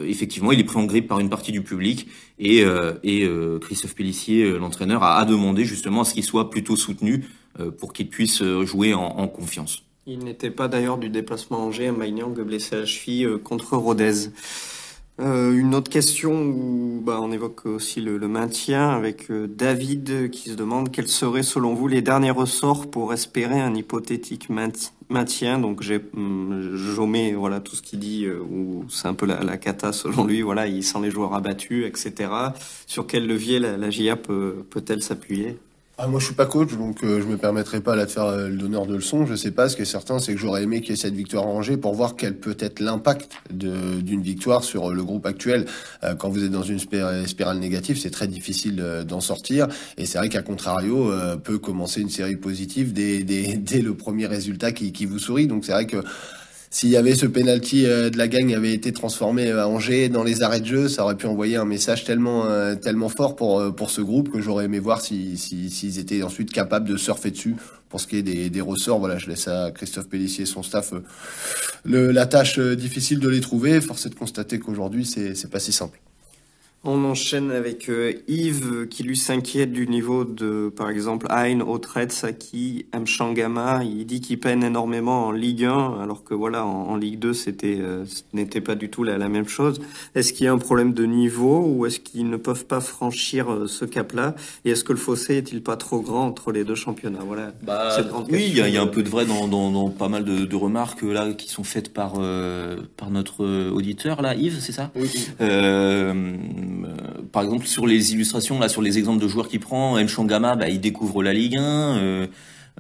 effectivement, 0.05 0.51
il 0.51 0.59
est 0.59 0.65
pris 0.65 0.79
en 0.79 0.85
grippe 0.85 1.07
par 1.07 1.21
une 1.21 1.31
partie 1.31 1.53
du 1.53 1.63
public. 1.63 2.09
Et, 2.41 2.65
et 3.05 3.31
Christophe 3.61 3.95
Pellissier, 3.95 4.59
l'entraîneur, 4.59 5.05
a, 5.05 5.25
demandé 5.25 5.65
justement 5.65 6.01
à 6.01 6.05
ce 6.05 6.13
qu'il 6.13 6.25
soit 6.25 6.51
plutôt 6.51 6.75
soutenu 6.75 7.25
pour 7.79 7.93
qu'il 7.93 8.09
puisse 8.09 8.43
jouer 8.43 8.95
en, 8.95 9.05
en 9.05 9.29
confiance. 9.29 9.85
Il 10.09 10.19
n'était 10.25 10.51
pas 10.51 10.67
d'ailleurs 10.67 10.99
du 10.99 11.09
déplacement 11.09 11.59
à 11.59 11.61
Angers, 11.61 11.93
Maignan 11.93 12.31
blessé 12.31 12.75
à 12.75 12.81
la 12.81 12.87
cheville 12.87 13.29
contre 13.45 13.77
Rodez. 13.77 14.31
Euh, 15.21 15.53
une 15.53 15.75
autre 15.75 15.91
question 15.91 16.33
où 16.33 17.03
bah, 17.05 17.19
on 17.21 17.33
évoque 17.33 17.67
aussi 17.67 18.01
le, 18.01 18.19
maintien 18.29 18.89
avec 18.89 19.31
euh, 19.31 19.47
David 19.47 20.31
qui 20.31 20.49
se 20.49 20.55
demande 20.55 20.91
quels 20.91 21.09
seraient 21.09 21.43
selon 21.43 21.75
vous 21.75 21.87
les 21.87 22.01
derniers 22.01 22.31
ressorts 22.31 22.91
pour 22.91 23.13
espérer 23.13 23.61
un 23.61 23.75
hypothétique 23.75 24.49
maintien. 24.49 25.59
Donc 25.59 25.83
j'omets 25.83 27.35
voilà 27.35 27.61
tout 27.61 27.77
ce 27.77 27.83
qu'il 27.83 27.99
dit 27.99 28.25
euh, 28.25 28.41
où 28.41 28.87
c'est 28.89 29.07
un 29.07 29.15
peu 29.15 29.27
la, 29.27 29.57
cata 29.59 29.93
selon 29.93 30.25
lui. 30.25 30.41
Voilà, 30.41 30.67
il 30.67 30.83
sent 30.83 30.99
les 31.03 31.11
joueurs 31.11 31.35
abattus, 31.35 31.87
etc. 31.87 32.31
Sur 32.87 33.07
quel 33.07 33.27
levier 33.27 33.59
la, 33.59 33.77
la 33.77 33.91
GIA 33.91 34.17
peut 34.17 34.65
peut-elle 34.71 35.03
s'appuyer? 35.03 35.59
Ah, 35.99 36.07
moi, 36.07 36.21
je 36.21 36.25
suis 36.25 36.35
pas 36.35 36.47
coach, 36.47 36.73
donc 36.73 37.05
euh, 37.05 37.21
je 37.21 37.27
me 37.27 37.37
permettrai 37.37 37.83
pas 37.83 37.95
là 37.95 38.07
de 38.07 38.11
faire 38.11 38.25
euh, 38.25 38.49
le 38.49 38.57
donneur 38.57 38.87
de 38.87 38.97
leçons. 38.97 39.27
Je 39.27 39.35
sais 39.35 39.51
pas. 39.51 39.69
Ce 39.69 39.77
qui 39.77 39.83
est 39.83 39.85
certain, 39.85 40.19
c'est 40.19 40.33
que 40.33 40.41
j'aurais 40.41 40.63
aimé 40.63 40.81
qu'il 40.81 40.91
y 40.91 40.93
ait 40.95 40.97
cette 40.97 41.15
victoire 41.15 41.47
Angers 41.47 41.77
pour 41.77 41.95
voir 41.95 42.17
quel 42.17 42.35
peut 42.35 42.57
être 42.59 42.81
l'impact 42.81 43.31
d'une 43.51 44.23
victoire 44.23 44.65
sur 44.65 44.91
le 44.91 45.05
groupe 45.05 45.27
actuel. 45.27 45.67
Euh, 46.03 46.15
quand 46.15 46.31
vous 46.31 46.45
êtes 46.45 46.51
dans 46.51 46.63
une 46.63 46.79
spirale 46.79 47.59
négative, 47.59 47.99
c'est 47.99 48.11
très 48.11 48.27
difficile 48.27 49.05
d'en 49.07 49.21
sortir. 49.21 49.69
Et 49.99 50.07
c'est 50.07 50.17
vrai 50.17 50.31
qu'à 50.31 50.41
contrario, 50.41 51.13
peut 51.45 51.59
commencer 51.59 52.01
une 52.01 52.11
série 52.11 52.37
positive 52.37 52.95
dès, 52.95 53.23
dès, 53.23 53.57
dès 53.57 53.83
le 53.83 53.95
premier 53.95 54.27
résultat 54.27 54.73
qui, 54.73 54.93
qui 54.93 55.05
vous 55.05 55.19
sourit. 55.19 55.47
Donc 55.47 55.67
c'est 55.67 55.73
vrai 55.73 55.87
que 55.87 55.99
s'il 56.73 56.89
y 56.89 56.97
avait 56.97 57.15
ce 57.15 57.27
penalty 57.27 57.85
euh, 57.85 58.09
de 58.09 58.17
la 58.17 58.29
gagne 58.29 58.55
avait 58.55 58.73
été 58.73 58.93
transformé 58.93 59.49
euh, 59.49 59.63
à 59.63 59.69
Angers 59.69 60.09
dans 60.09 60.25
les 60.25 60.43
arrêts 60.43 60.63
de 60.63 60.67
jeu, 60.67 60.89
ça 60.89 61.05
aurait 61.05 61.17
pu 61.17 61.27
envoyer 61.27 61.57
un 61.57 61.67
message 61.67 62.05
tellement 62.05 62.47
euh, 62.47 62.75
tellement 62.77 63.11
fort 63.11 63.37
pour 63.37 63.75
pour 63.77 63.91
ce 63.91 64.01
groupe 64.01 64.31
que 64.31 64.41
j'aurais 64.41 64.65
aimé 64.65 64.79
voir 64.79 65.03
s'ils 65.03 65.39
si, 65.39 65.69
s'ils 65.71 65.99
étaient 65.99 66.23
ensuite 66.23 66.51
capables 66.51 66.89
de 66.89 66.97
surfer 66.97 67.31
dessus. 67.31 67.57
Pour 67.91 68.01
ce 68.01 68.07
qui 68.07 68.17
est 68.17 68.23
des, 68.23 68.49
des 68.49 68.63
ressorts, 68.63 69.01
voilà, 69.01 69.19
je 69.19 69.29
laisse 69.29 69.49
à 69.49 69.71
Christophe 69.71 70.09
Pellissier 70.09 70.45
et 70.45 70.47
son 70.47 70.63
staff 70.63 70.95
le, 71.85 72.11
la 72.11 72.25
tâche 72.25 72.59
difficile 72.59 73.19
de 73.19 73.29
les 73.29 73.43
trouver. 73.43 73.83
Force 73.83 74.07
est 74.07 74.09
de 74.09 74.15
constater 74.15 74.59
qu'aujourd'hui, 74.59 75.05
c'est 75.05 75.35
c'est 75.35 75.51
pas 75.51 75.61
si 75.61 75.73
simple. 75.73 76.01
On 76.85 77.05
enchaîne 77.05 77.53
avec 77.53 77.89
euh, 77.89 78.13
Yves 78.27 78.89
qui 78.89 79.05
lui 79.05 79.17
s'inquiète 79.17 79.71
du 79.71 79.87
niveau 79.87 80.25
de, 80.25 80.69
par 80.69 80.91
exemple, 80.91 81.29
Hein, 81.31 81.61
Autret, 81.61 82.09
Saki, 82.09 82.87
Mchangama. 82.93 83.85
Il 83.85 84.05
dit 84.05 84.21
qu'il 84.21 84.41
peine 84.41 84.65
énormément 84.65 85.29
en 85.29 85.31
Ligue 85.31 85.65
1, 85.65 86.01
alors 86.03 86.25
que 86.25 86.35
voilà, 86.35 86.67
en, 86.67 86.89
en 86.89 86.97
Ligue 86.97 87.21
2, 87.21 87.35
c'était, 87.35 87.79
euh, 87.81 88.05
ce 88.07 88.23
n'était 88.33 88.61
pas 88.61 88.75
du 88.75 88.91
tout 88.91 89.05
la, 89.05 89.17
la 89.17 89.29
même 89.29 89.47
chose. 89.47 89.81
Est-ce 90.17 90.33
qu'il 90.33 90.47
y 90.47 90.49
a 90.49 90.53
un 90.53 90.59
problème 90.59 90.93
de 90.93 91.05
niveau 91.05 91.65
ou 91.65 91.87
est-ce 91.87 92.01
qu'ils 92.01 92.29
ne 92.29 92.37
peuvent 92.37 92.65
pas 92.67 92.81
franchir 92.81 93.53
euh, 93.53 93.69
ce 93.69 93.85
cap-là? 93.85 94.35
Et 94.65 94.71
est-ce 94.71 94.83
que 94.83 94.93
le 94.93 94.99
fossé 94.99 95.37
est-il 95.37 95.63
pas 95.63 95.77
trop 95.77 96.01
grand 96.01 96.27
entre 96.27 96.51
les 96.51 96.65
deux 96.65 96.75
championnats? 96.75 97.23
Voilà. 97.25 97.53
Bah, 97.63 97.97
oui, 98.29 98.47
il 98.49 98.59
y, 98.59 98.71
y, 98.73 98.77
a 98.77 98.83
un 98.83 98.89
peu 98.89 99.05
de 99.05 99.09
vrai 99.09 99.25
dans, 99.25 99.47
dans, 99.47 99.71
dans 99.71 99.89
pas 99.89 100.09
mal 100.09 100.25
de, 100.25 100.47
de, 100.47 100.57
remarques 100.57 101.03
là 101.03 101.33
qui 101.33 101.49
sont 101.49 101.63
faites 101.63 101.93
par 101.93 102.15
par 102.97 103.11
notre 103.11 103.71
auditeur 103.71 104.21
là, 104.21 104.35
Yves, 104.35 104.59
c'est 104.61 104.73
ça? 104.73 104.91
Oui. 104.97 105.29
Euh, 106.85 107.23
par 107.33 107.43
exemple, 107.43 107.67
sur 107.67 107.87
les 107.87 108.13
illustrations, 108.13 108.59
là, 108.59 108.69
sur 108.69 108.83
les 108.83 108.99
exemples 108.99 109.23
de 109.23 109.29
joueurs 109.29 109.49
qu'il 109.49 109.61
prend, 109.61 109.99
M. 109.99 110.07
Bah, 110.29 110.69
il 110.69 110.81
découvre 110.81 111.23
la 111.23 111.33
Ligue 111.33 111.57
1. 111.57 111.63
Euh, 111.99 112.27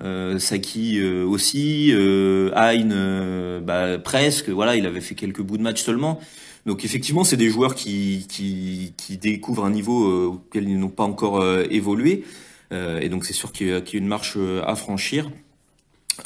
Euh, 0.00 0.38
Saki 0.38 1.02
aussi, 1.02 1.90
euh, 1.92 3.61
bah, 3.61 3.98
presque. 3.98 4.48
Voilà, 4.48 4.76
il 4.76 4.87
avait 4.87 5.00
fait 5.00 5.14
quelques 5.14 5.42
bouts 5.42 5.59
de 5.59 5.62
match 5.62 5.83
seulement. 5.83 6.20
Donc 6.66 6.85
effectivement, 6.85 7.24
c'est 7.24 7.37
des 7.37 7.50
joueurs 7.50 7.74
qui, 7.74 8.26
qui, 8.28 9.16
découvrent 9.18 9.64
un 9.64 9.70
niveau 9.70 10.33
auquel 10.33 10.68
ils 10.68 10.78
n'ont 10.78 10.88
pas 10.88 11.05
encore 11.05 11.44
évolué. 11.70 12.24
Et 12.70 13.09
donc 13.09 13.24
c'est 13.24 13.33
sûr 13.33 13.52
qu'il 13.52 13.68
y, 13.68 13.72
a 13.72 13.83
une 13.92 14.07
marche 14.07 14.38
à 14.64 14.74
franchir. 14.76 15.31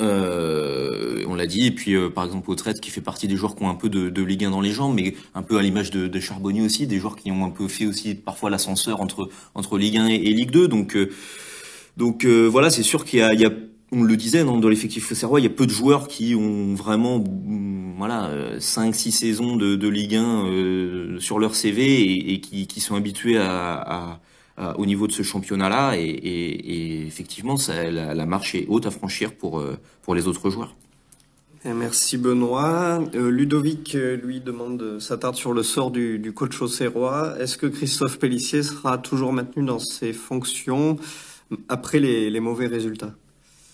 Euh, 0.01 1.25
on 1.29 1.35
l'a 1.35 1.47
dit, 1.47 1.67
et 1.67 1.71
puis 1.71 1.95
euh, 1.95 2.11
par 2.11 2.25
exemple 2.25 2.51
Autrette 2.51 2.81
qui 2.81 2.91
fait 2.91 3.01
partie 3.01 3.29
des 3.29 3.37
joueurs 3.37 3.55
qui 3.55 3.63
ont 3.63 3.71
un 3.71 3.75
peu 3.75 3.89
de, 3.89 4.11
de 4.11 4.23
Ligue 4.23 4.45
1 4.45 4.51
dans 4.51 4.61
les 4.61 4.73
jambes, 4.73 4.95
mais 4.95 5.15
un 5.35 5.43
peu 5.43 5.59
à 5.59 5.63
l'image 5.63 5.91
de, 5.91 6.09
de 6.09 6.21
Charbonnier 6.21 6.63
aussi, 6.63 6.87
des 6.87 6.99
joueurs 6.99 7.17
qui 7.17 7.31
ont 7.31 7.45
un 7.45 7.51
peu 7.51 7.69
fait 7.69 7.87
aussi 7.87 8.15
parfois 8.15 8.51
l'ascenseur 8.51 9.01
entre 9.01 9.29
entre 9.55 9.79
Ligue 9.79 9.99
1 9.99 10.07
et, 10.07 10.19
Ligue 10.19 10.51
2. 10.51 10.69
Donc 10.69 10.97
euh, 10.97 11.11
donc 11.97 12.25
euh, 12.25 12.47
voilà, 12.47 12.71
c'est 12.71 12.83
sûr 12.83 13.05
qu'il 13.05 13.21
y 13.21 13.23
a, 13.23 13.33
il 13.33 13.41
y 13.41 13.47
a 13.47 13.51
on 13.93 14.03
le 14.03 14.17
disait 14.17 14.43
dans 14.43 14.59
l'effectif 14.69 15.13
serrois, 15.13 15.39
il 15.41 15.45
y 15.45 15.47
a 15.47 15.51
peu 15.51 15.65
de 15.65 15.71
joueurs 15.71 16.09
qui 16.09 16.35
ont 16.35 16.75
vraiment 16.75 17.19
mm, 17.21 17.95
voilà 17.99 18.31
5 18.59 18.95
6 18.95 19.13
saisons 19.13 19.57
de, 19.57 19.77
de 19.77 19.89
Ligue 19.89 20.17
1 20.17 20.47
euh, 20.47 21.21
sur 21.21 21.39
leur 21.39 21.55
CV 21.55 21.85
et, 21.85 22.35
et 22.35 22.41
qui, 22.41 22.67
qui 22.67 22.81
sont 22.81 22.97
habitués 22.97 23.39
à, 23.39 23.75
à 23.77 24.21
à- 24.57 24.79
au 24.79 24.87
niveau 24.87 25.07
de 25.07 25.13
ce 25.13 25.23
championnat-là 25.23 25.97
et, 25.97 26.03
et, 26.03 27.01
et 27.03 27.07
effectivement 27.07 27.57
ça, 27.57 27.91
la, 27.91 28.15
la 28.15 28.27
marche 28.27 28.55
est 28.55 28.67
haute 28.69 28.87
à 28.87 28.91
franchir 28.91 29.33
pour 29.33 29.61
euh, 29.61 29.77
pour 30.03 30.15
les 30.15 30.27
autres 30.29 30.51
joueurs. 30.51 30.75
Et 31.65 31.73
merci 31.73 32.17
Benoît. 32.17 33.03
Euh, 33.17 33.29
Ludovic, 33.29 33.97
euh, 33.97 34.17
lui, 34.17 34.41
demande, 34.41 34.81
euh, 34.83 35.01
s'attarde 35.01 35.35
sur 35.35 35.53
le 35.53 35.65
sort 35.65 35.91
du, 35.91 36.21
du 36.21 36.33
coach 36.33 36.63
auxerrois. 36.63 37.35
Est-ce 37.41 37.57
que 37.57 37.67
Christophe 37.67 38.21
Pellissier 38.21 38.63
sera 38.63 38.99
toujours 38.99 39.33
maintenu 39.33 39.65
dans 39.65 39.81
ses 39.81 40.13
fonctions 40.13 40.97
après 41.69 41.99
les, 41.99 42.31
les 42.31 42.39
mauvais 42.41 42.69
résultats? 42.69 43.15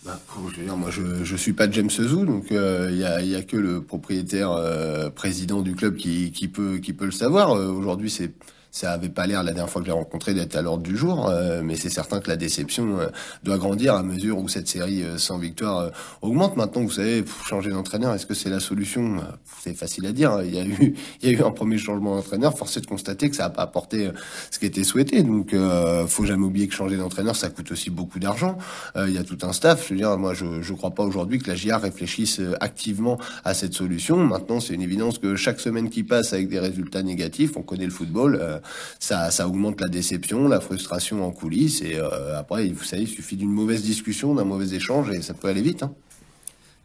Bah, 0.07 0.18
je 0.55 0.61
veux 0.61 0.64
dire, 0.64 0.77
moi, 0.77 0.90
je, 0.90 1.23
je 1.23 1.37
suis 1.37 1.53
pas 1.53 1.71
James 1.71 1.90
Zou, 1.90 2.25
donc 2.25 2.51
euh, 2.51 2.88
il 2.90 2.97
y, 2.97 3.05
a, 3.05 3.21
il 3.21 3.29
y 3.29 3.37
a 3.37 3.42
que 3.42 3.59
le 3.59 3.83
propriétaire 3.83 4.51
euh, 4.53 5.11
président 5.11 5.61
du 5.61 5.75
club 5.75 5.97
qui, 5.97 6.33
qui 6.33 6.49
peut 6.49 6.79
qui 6.79 6.95
peut 6.95 7.05
le 7.05 7.12
savoir. 7.12 7.53
Euh, 7.53 7.71
Aujourd'hui, 7.71 8.11
c'est 8.11 8.33
ça 8.72 8.92
avait 8.92 9.11
pas 9.11 9.26
l'air 9.26 9.42
la 9.42 9.52
dernière 9.52 9.70
fois 9.70 9.82
que 9.82 9.87
je 9.87 9.92
l'ai 9.92 9.98
rencontré 9.98 10.32
d'être 10.32 10.56
à 10.56 10.62
l'ordre 10.62 10.82
du 10.82 10.96
jour, 10.96 11.28
euh, 11.28 11.61
mais 11.62 11.76
c'est 11.76 11.90
certain 11.90 12.20
que 12.20 12.30
la 12.30 12.37
déception 12.37 12.98
euh, 12.98 13.06
doit 13.44 13.58
grandir 13.58 13.94
à 13.94 14.02
mesure 14.02 14.38
où 14.38 14.48
cette 14.48 14.66
série 14.66 15.02
euh, 15.02 15.18
sans 15.18 15.38
victoire 15.38 15.78
euh, 15.78 15.90
augmente. 16.22 16.56
Maintenant, 16.56 16.82
vous 16.82 16.90
savez, 16.90 17.22
changer 17.46 17.70
d'entraîneur, 17.70 18.14
est-ce 18.14 18.24
que 18.24 18.32
c'est 18.32 18.48
la 18.48 18.61
solution? 18.61 19.18
C'est 19.61 19.74
facile 19.74 20.06
à 20.06 20.12
dire. 20.12 20.40
Il 20.42 20.54
y 20.54 20.58
a 20.58 20.64
eu 20.64 20.94
il 21.22 21.30
y 21.30 21.35
a 21.35 21.38
eu 21.38 21.42
un 21.42 21.50
premier 21.50 21.78
changement 21.78 22.16
d'entraîneur. 22.16 22.56
Force 22.56 22.76
est 22.78 22.80
de 22.80 22.87
constater 22.87 23.28
que 23.28 23.37
ça 23.37 23.44
n'a 23.44 23.50
pas 23.50 23.62
apporté 23.62 24.06
euh, 24.06 24.12
ce 24.50 24.58
qui 24.58 24.66
était 24.66 24.85
souhaité. 24.85 25.22
Donc, 25.22 25.52
euh, 25.52 26.06
faut 26.06 26.24
jamais 26.24 26.44
oublier 26.44 26.66
que 26.66 26.74
changer 26.74 26.96
d'entraîneur, 26.96 27.37
ça 27.37 27.50
coûte 27.50 27.70
aussi 27.72 27.90
beaucoup 27.90 28.18
d'argent. 28.18 28.56
Il 28.96 29.12
y 29.12 29.18
a 29.18 29.24
tout 29.24 29.38
un 29.42 29.52
staff. 29.52 29.85
Je 29.87 29.94
veux 29.94 30.00
dire, 30.00 30.16
moi, 30.16 30.35
je 30.35 30.62
je 30.62 30.72
crois 30.72 30.90
pas 30.90 31.02
aujourd'hui 31.02 31.38
que 31.38 31.48
la 31.48 31.56
GIA 31.56 31.78
réfléchisse 31.78 32.40
activement 32.61 33.18
à 33.44 33.54
cette 33.54 33.74
solution. 33.74 34.16
Maintenant, 34.16 34.61
c'est 34.61 34.74
une 34.74 34.82
évidence 34.82 35.18
que 35.18 35.37
chaque 35.37 35.61
semaine 35.61 35.90
qui 35.90 36.02
passe 36.02 36.32
avec 36.32 36.48
des 36.48 36.58
résultats 36.58 37.02
négatifs, 37.02 37.56
on 37.56 37.62
connaît 37.62 37.85
le 37.85 37.90
football, 37.90 38.62
ça, 38.98 39.31
augmente 39.46 39.81
la 39.81 39.88
déception, 39.88 40.48
la 40.48 40.61
frustration 40.61 41.27
en 41.27 41.31
coulisses. 41.31 41.83
Et 41.83 41.96
euh, 41.96 42.38
après, 42.38 42.68
vous 42.68 42.85
savez, 42.85 43.03
il 43.03 43.09
suffit 43.09 43.37
d'une 43.37 43.53
mauvaise 43.53 43.83
discussion, 43.83 44.35
d'un 44.35 44.44
mauvais 44.44 44.75
échange, 44.75 45.11
et 45.11 45.22
ça 45.22 45.35
peut 45.35 45.48
aller 45.48 45.62
vite. 45.62 45.83
Hein. 45.83 45.92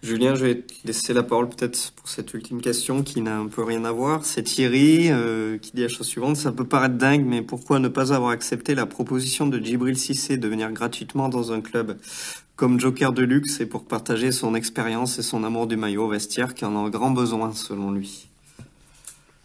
Julien, 0.04 0.36
je 0.36 0.46
vais 0.46 0.56
te 0.62 0.74
laisser 0.86 1.12
la 1.12 1.24
parole 1.24 1.50
peut-être 1.50 1.92
pour 1.96 2.08
cette 2.08 2.32
ultime 2.34 2.62
question 2.62 3.02
qui 3.02 3.22
n'a 3.22 3.38
un 3.38 3.48
peu 3.48 3.64
rien 3.64 3.84
à 3.84 3.92
voir. 3.92 4.26
C'est 4.26 4.44
Thierry 4.44 5.10
euh, 5.10 5.58
qui 5.58 5.72
dit 5.74 5.82
la 5.82 5.88
chose 5.88 6.06
suivante. 6.06 6.38
Ça 6.38 6.52
peut 6.52 6.66
paraître 6.66 6.96
dingue, 6.96 7.26
mais 7.26 7.42
pourquoi 7.42 7.80
ne 7.80 7.88
pas 7.88 8.14
avoir 8.14 8.30
accepté 8.30 8.76
la 8.76 8.86
proposition 8.86 9.48
de 9.48 9.58
Djibril 9.58 9.98
Cissé 9.98 10.38
de 10.38 10.48
venir 10.48 10.72
gratuitement 10.72 11.30
dans 11.30 11.52
un 11.52 11.62
club 11.62 11.98
comme 12.56 12.80
joker 12.80 13.12
de 13.12 13.24
luxe 13.24 13.60
et 13.60 13.66
pour 13.66 13.86
partager 13.86 14.32
son 14.32 14.54
expérience 14.54 15.18
et 15.18 15.24
son 15.24 15.44
amour 15.44 15.66
du 15.66 15.78
maillot 15.78 16.08
vestiaire 16.08 16.54
qui 16.54 16.66
en 16.66 16.86
a 16.86 16.90
grand 16.90 17.12
besoin 17.12 17.54
selon 17.54 17.92
lui? 17.92 18.28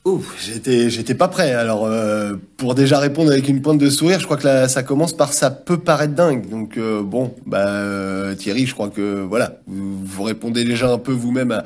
Ouf, 0.04 0.34
j'étais, 0.44 0.90
j'étais 0.90 1.14
pas 1.14 1.28
prêt. 1.28 1.52
Alors, 1.52 1.86
euh, 1.86 2.34
pour 2.56 2.74
déjà 2.74 2.98
répondre 2.98 3.30
avec 3.30 3.48
une 3.48 3.62
pointe 3.62 3.78
de 3.78 3.88
sourire, 3.88 4.18
je 4.18 4.24
crois 4.24 4.36
que 4.36 4.44
là, 4.46 4.66
ça 4.66 4.82
commence 4.82 5.12
par 5.16 5.32
ça 5.32 5.52
peut 5.52 5.78
paraître 5.78 6.14
dingue. 6.14 6.48
Donc, 6.50 6.76
euh, 6.76 7.02
bon, 7.04 7.32
bah, 7.46 7.68
euh, 7.68 8.34
Thierry, 8.34 8.66
je 8.66 8.74
crois 8.74 8.88
que 8.88 9.20
voilà, 9.22 9.60
vous, 9.68 10.04
vous 10.04 10.22
répondez 10.24 10.64
déjà 10.64 10.90
un 10.90 10.98
peu 10.98 11.12
vous-même 11.12 11.52
à, 11.52 11.62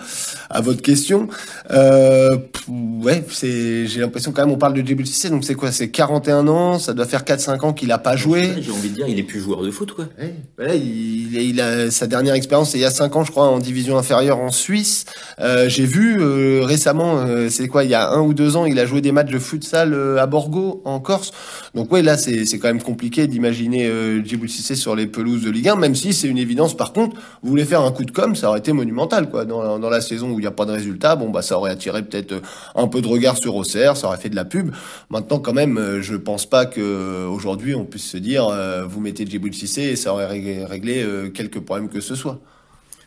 à 0.51 0.61
votre 0.61 0.83
question. 0.83 1.29
Euh, 1.70 2.37
ouais, 2.68 3.25
c'est, 3.31 3.87
j'ai 3.87 4.01
l'impression 4.01 4.33
quand 4.33 4.44
même, 4.44 4.55
on 4.55 4.59
parle 4.59 4.75
de 4.75 4.87
Djibril 4.87 5.07
Cissé, 5.07 5.31
donc 5.31 5.42
c'est 5.42 5.55
quoi? 5.55 5.72
C'est 5.72 5.88
41 5.88 6.46
ans, 6.46 6.79
ça 6.79 6.92
doit 6.92 7.07
faire 7.07 7.22
4-5 7.22 7.64
ans 7.64 7.72
qu'il 7.72 7.90
a 7.90 7.99
pas 7.99 8.16
joué. 8.16 8.51
J'ai 8.61 8.70
envie 8.70 8.90
de 8.90 8.94
dire, 8.96 9.09
il 9.09 9.18
est 9.18 9.22
plus 9.22 9.40
joueur 9.40 9.62
de 9.62 9.70
foot 9.70 9.92
quoi. 9.92 10.09
Ouais, 10.18 10.35
voilà, 10.59 10.75
il, 10.75 11.35
il 11.40 11.59
a 11.62 11.90
sa 11.90 12.07
dernière 12.07 12.35
expérience, 12.35 12.72
c'est 12.72 12.79
il 12.79 12.83
y 12.83 12.85
a 12.85 12.90
cinq 12.90 13.16
ans, 13.16 13.25
je 13.25 13.31
crois, 13.31 13.49
en 13.49 13.61
division 13.61 13.96
inférieure 13.96 14.40
en 14.40 14.51
Suisse. 14.51 15.07
Euh, 15.40 15.70
J'ai 15.70 15.87
vu 15.87 16.20
euh, 16.20 16.61
récemment, 16.64 17.16
euh, 17.16 17.49
c'est 17.49 17.68
quoi, 17.68 17.85
il 17.85 17.90
y 17.90 17.94
a 17.94 18.11
un 18.11 18.25
ou 18.26 18.34
deux 18.34 18.56
ans, 18.56 18.66
il 18.66 18.78
a 18.78 18.86
joué 18.86 19.00
des 19.00 19.12
matchs 19.12 19.30
de 19.30 19.38
futsal 19.38 19.94
euh, 19.94 20.20
à 20.20 20.26
Borgo, 20.26 20.82
en 20.84 21.00
Corse. 21.00 21.32
Donc 21.74 21.92
ouais, 21.92 22.02
là, 22.02 22.16
c'est 22.16 22.58
quand 22.58 22.68
même 22.68 22.82
compliqué 22.82 23.26
d'imaginer 23.26 23.86
euh, 23.86 24.22
Djibril 24.22 24.50
Cissé 24.50 24.74
sur 24.74 24.94
les 24.96 25.06
pelouses 25.06 25.42
de 25.42 25.50
Ligue 25.50 25.68
1, 25.68 25.76
même 25.76 25.94
si 25.94 26.12
c'est 26.12 26.28
une 26.28 26.38
évidence. 26.38 26.76
Par 26.76 26.92
contre, 26.92 27.16
vous 27.42 27.48
voulez 27.48 27.64
faire 27.64 27.82
un 27.82 27.92
coup 27.92 28.04
de 28.04 28.10
com, 28.10 28.34
ça 28.34 28.48
aurait 28.48 28.58
été 28.58 28.72
monumental, 28.72 29.30
quoi. 29.30 29.44
Dans, 29.44 29.78
dans 29.78 29.90
la 29.90 30.00
saison 30.00 30.30
où 30.30 30.38
il 30.38 30.42
n'y 30.42 30.46
a 30.46 30.50
pas 30.50 30.66
de 30.66 30.72
résultat, 30.72 31.16
bon 31.16 31.30
bah 31.30 31.42
ça 31.42 31.56
aurait 31.56 31.70
attiré 31.70 32.02
peut-être 32.02 32.32
euh, 32.32 32.40
un 32.74 32.88
peu 32.88 33.00
de 33.00 33.08
regard 33.08 33.36
sur 33.36 33.54
Auxerre, 33.54 33.96
ça 33.96 34.08
aurait 34.08 34.18
fait 34.18 34.30
de 34.30 34.36
la 34.36 34.44
pub. 34.44 34.72
Maintenant, 35.10 35.38
quand 35.38 35.52
même, 35.54 35.78
euh, 35.78 36.02
je 36.02 36.16
pense 36.16 36.46
pas 36.46 36.66
que 36.66 37.26
aujourd'hui 37.26 37.74
on 37.74 37.84
puisse 37.84 38.10
se 38.10 38.16
dire, 38.16 38.48
vous 38.88 39.00
mettez 39.00 39.26
Djibril 39.26 39.54
Cissé 39.54 39.82
et 39.82 39.96
ça 39.96 40.12
aurait 40.12 40.26
réglé, 40.26 41.04
quelques 41.34 41.60
problèmes 41.60 41.88
que 41.88 42.00
ce 42.00 42.14
soit. 42.14 42.40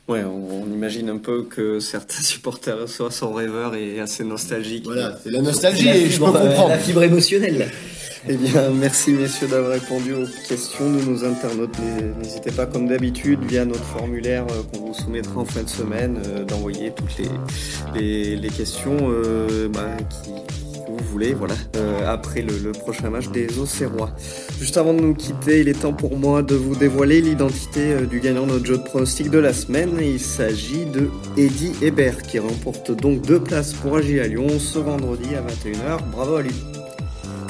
Ouais, 0.10 0.24
on, 0.24 0.64
on 0.64 0.74
imagine 0.74 1.08
un 1.10 1.18
peu 1.18 1.44
que 1.44 1.80
certains 1.80 2.22
supporters 2.24 2.90
soient 2.90 3.12
sont 3.12 3.32
rêveurs 3.32 3.76
et 3.76 4.00
assez 4.00 4.24
nostalgiques. 4.24 4.86
Voilà, 4.86 5.18
c'est 5.24 5.30
la 5.30 5.42
nostalgie 5.42 5.88
et 5.88 6.10
je 6.10 6.18
peux 6.18 6.26
comprendre. 6.26 6.70
La 6.70 6.80
fibre 6.80 7.04
émotionnelle. 7.04 7.70
Eh 8.28 8.36
bien, 8.36 8.72
merci 8.72 9.12
messieurs 9.12 9.48
d'avoir 9.48 9.72
répondu 9.72 10.14
aux 10.14 10.26
questions 10.48 10.92
de 10.92 11.02
nos 11.02 11.24
internautes. 11.24 11.78
N'hésitez 12.22 12.52
pas, 12.52 12.66
comme 12.66 12.88
d'habitude, 12.88 13.40
via 13.48 13.64
notre 13.64 13.84
formulaire 13.84 14.46
euh, 14.50 14.64
qu'on 14.64 14.88
vous 14.88 14.94
soumettra 14.94 15.40
en 15.40 15.46
fin 15.46 15.64
de 15.64 15.70
semaine, 15.70 16.20
euh, 16.28 16.44
d'envoyer 16.44 16.92
toutes 16.92 17.18
les, 17.18 17.30
les, 18.00 18.36
les 18.36 18.50
questions 18.50 18.98
euh, 19.04 19.70
bah, 19.70 19.96
qui, 20.10 20.32
voulez, 21.04 21.34
voilà, 21.34 21.56
euh, 21.76 22.12
après 22.12 22.42
le, 22.42 22.72
prochain 22.72 23.10
match 23.10 23.30
des 23.30 23.60
Auxerrois. 23.60 24.12
Juste 24.60 24.78
avant 24.78 24.94
de 24.94 25.02
nous 25.02 25.14
quitter, 25.14 25.62
il 25.62 25.70
est 25.70 25.82
temps 25.82 25.94
pour 25.94 26.18
moi 26.18 26.42
de 26.42 26.56
vous 26.56 26.76
dévoiler 26.76 27.22
l'identité 27.22 27.94
euh, 27.94 28.06
du 28.06 28.20
gagnant 28.20 28.46
de 28.46 28.54
notre 28.54 28.66
jeu 28.66 28.78
de 28.78 28.84
pronostic 28.84 29.30
de 29.30 29.40
la 29.40 29.54
semaine. 29.54 29.98
Il 30.02 30.20
s'agit 30.20 30.86
de 30.86 31.10
Eddie 31.38 31.74
Hébert 31.82 32.22
qui 32.22 32.40
remporte 32.40 32.92
donc 32.92 33.22
deux 33.22 33.40
places 33.40 33.74
pour 33.74 33.98
agir 33.98 34.24
à 34.24 34.28
Lyon 34.28 34.60
ce 34.60 34.80
vendredi 34.80 35.36
à 35.36 35.42
21h. 35.42 36.00
Bravo 36.12 36.36
à 36.36 36.42
lui. 36.42 36.79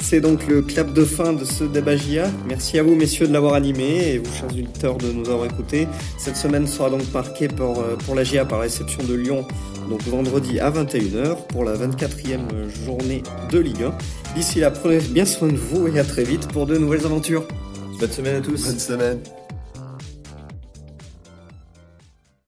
C'est 0.02 0.20
donc 0.20 0.46
le 0.48 0.62
clap 0.62 0.92
de 0.92 1.04
fin 1.04 1.32
de 1.32 1.44
ce 1.44 1.64
débat 1.64 1.96
JA. 1.96 2.30
Merci 2.48 2.78
à 2.78 2.82
vous, 2.82 2.94
messieurs, 2.94 3.28
de 3.28 3.32
l'avoir 3.32 3.54
animé 3.54 4.14
et 4.14 4.18
vous, 4.18 4.32
chers 4.34 4.48
auditeurs, 4.48 4.96
de 4.96 5.12
nous 5.12 5.28
avoir 5.28 5.46
écoutés. 5.46 5.86
Cette 6.18 6.36
semaine 6.36 6.66
sera 6.66 6.90
donc 6.90 7.02
marquée 7.12 7.48
pour, 7.48 7.78
euh, 7.80 7.96
pour 8.04 8.14
la 8.14 8.24
JA 8.24 8.44
par 8.44 8.58
la 8.58 8.64
réception 8.64 9.02
de 9.04 9.14
Lyon, 9.14 9.46
donc 9.88 10.02
vendredi 10.02 10.58
à 10.58 10.70
21h 10.70 11.46
pour 11.48 11.64
la 11.64 11.74
24e 11.74 12.68
journée 12.84 13.22
de 13.50 13.58
Ligue 13.58 13.82
1. 13.84 14.34
D'ici 14.34 14.60
là, 14.60 14.70
prenez 14.70 14.98
bien 14.98 15.24
soin 15.24 15.48
de 15.48 15.56
vous 15.56 15.86
et 15.86 15.98
à 15.98 16.04
très 16.04 16.24
vite 16.24 16.48
pour 16.48 16.66
de 16.66 16.76
nouvelles 16.76 17.04
aventures. 17.04 17.46
Bonne 17.98 18.10
semaine 18.10 18.36
à 18.36 18.40
tous. 18.40 18.64
Bonne 18.64 18.78
semaine. 18.78 19.39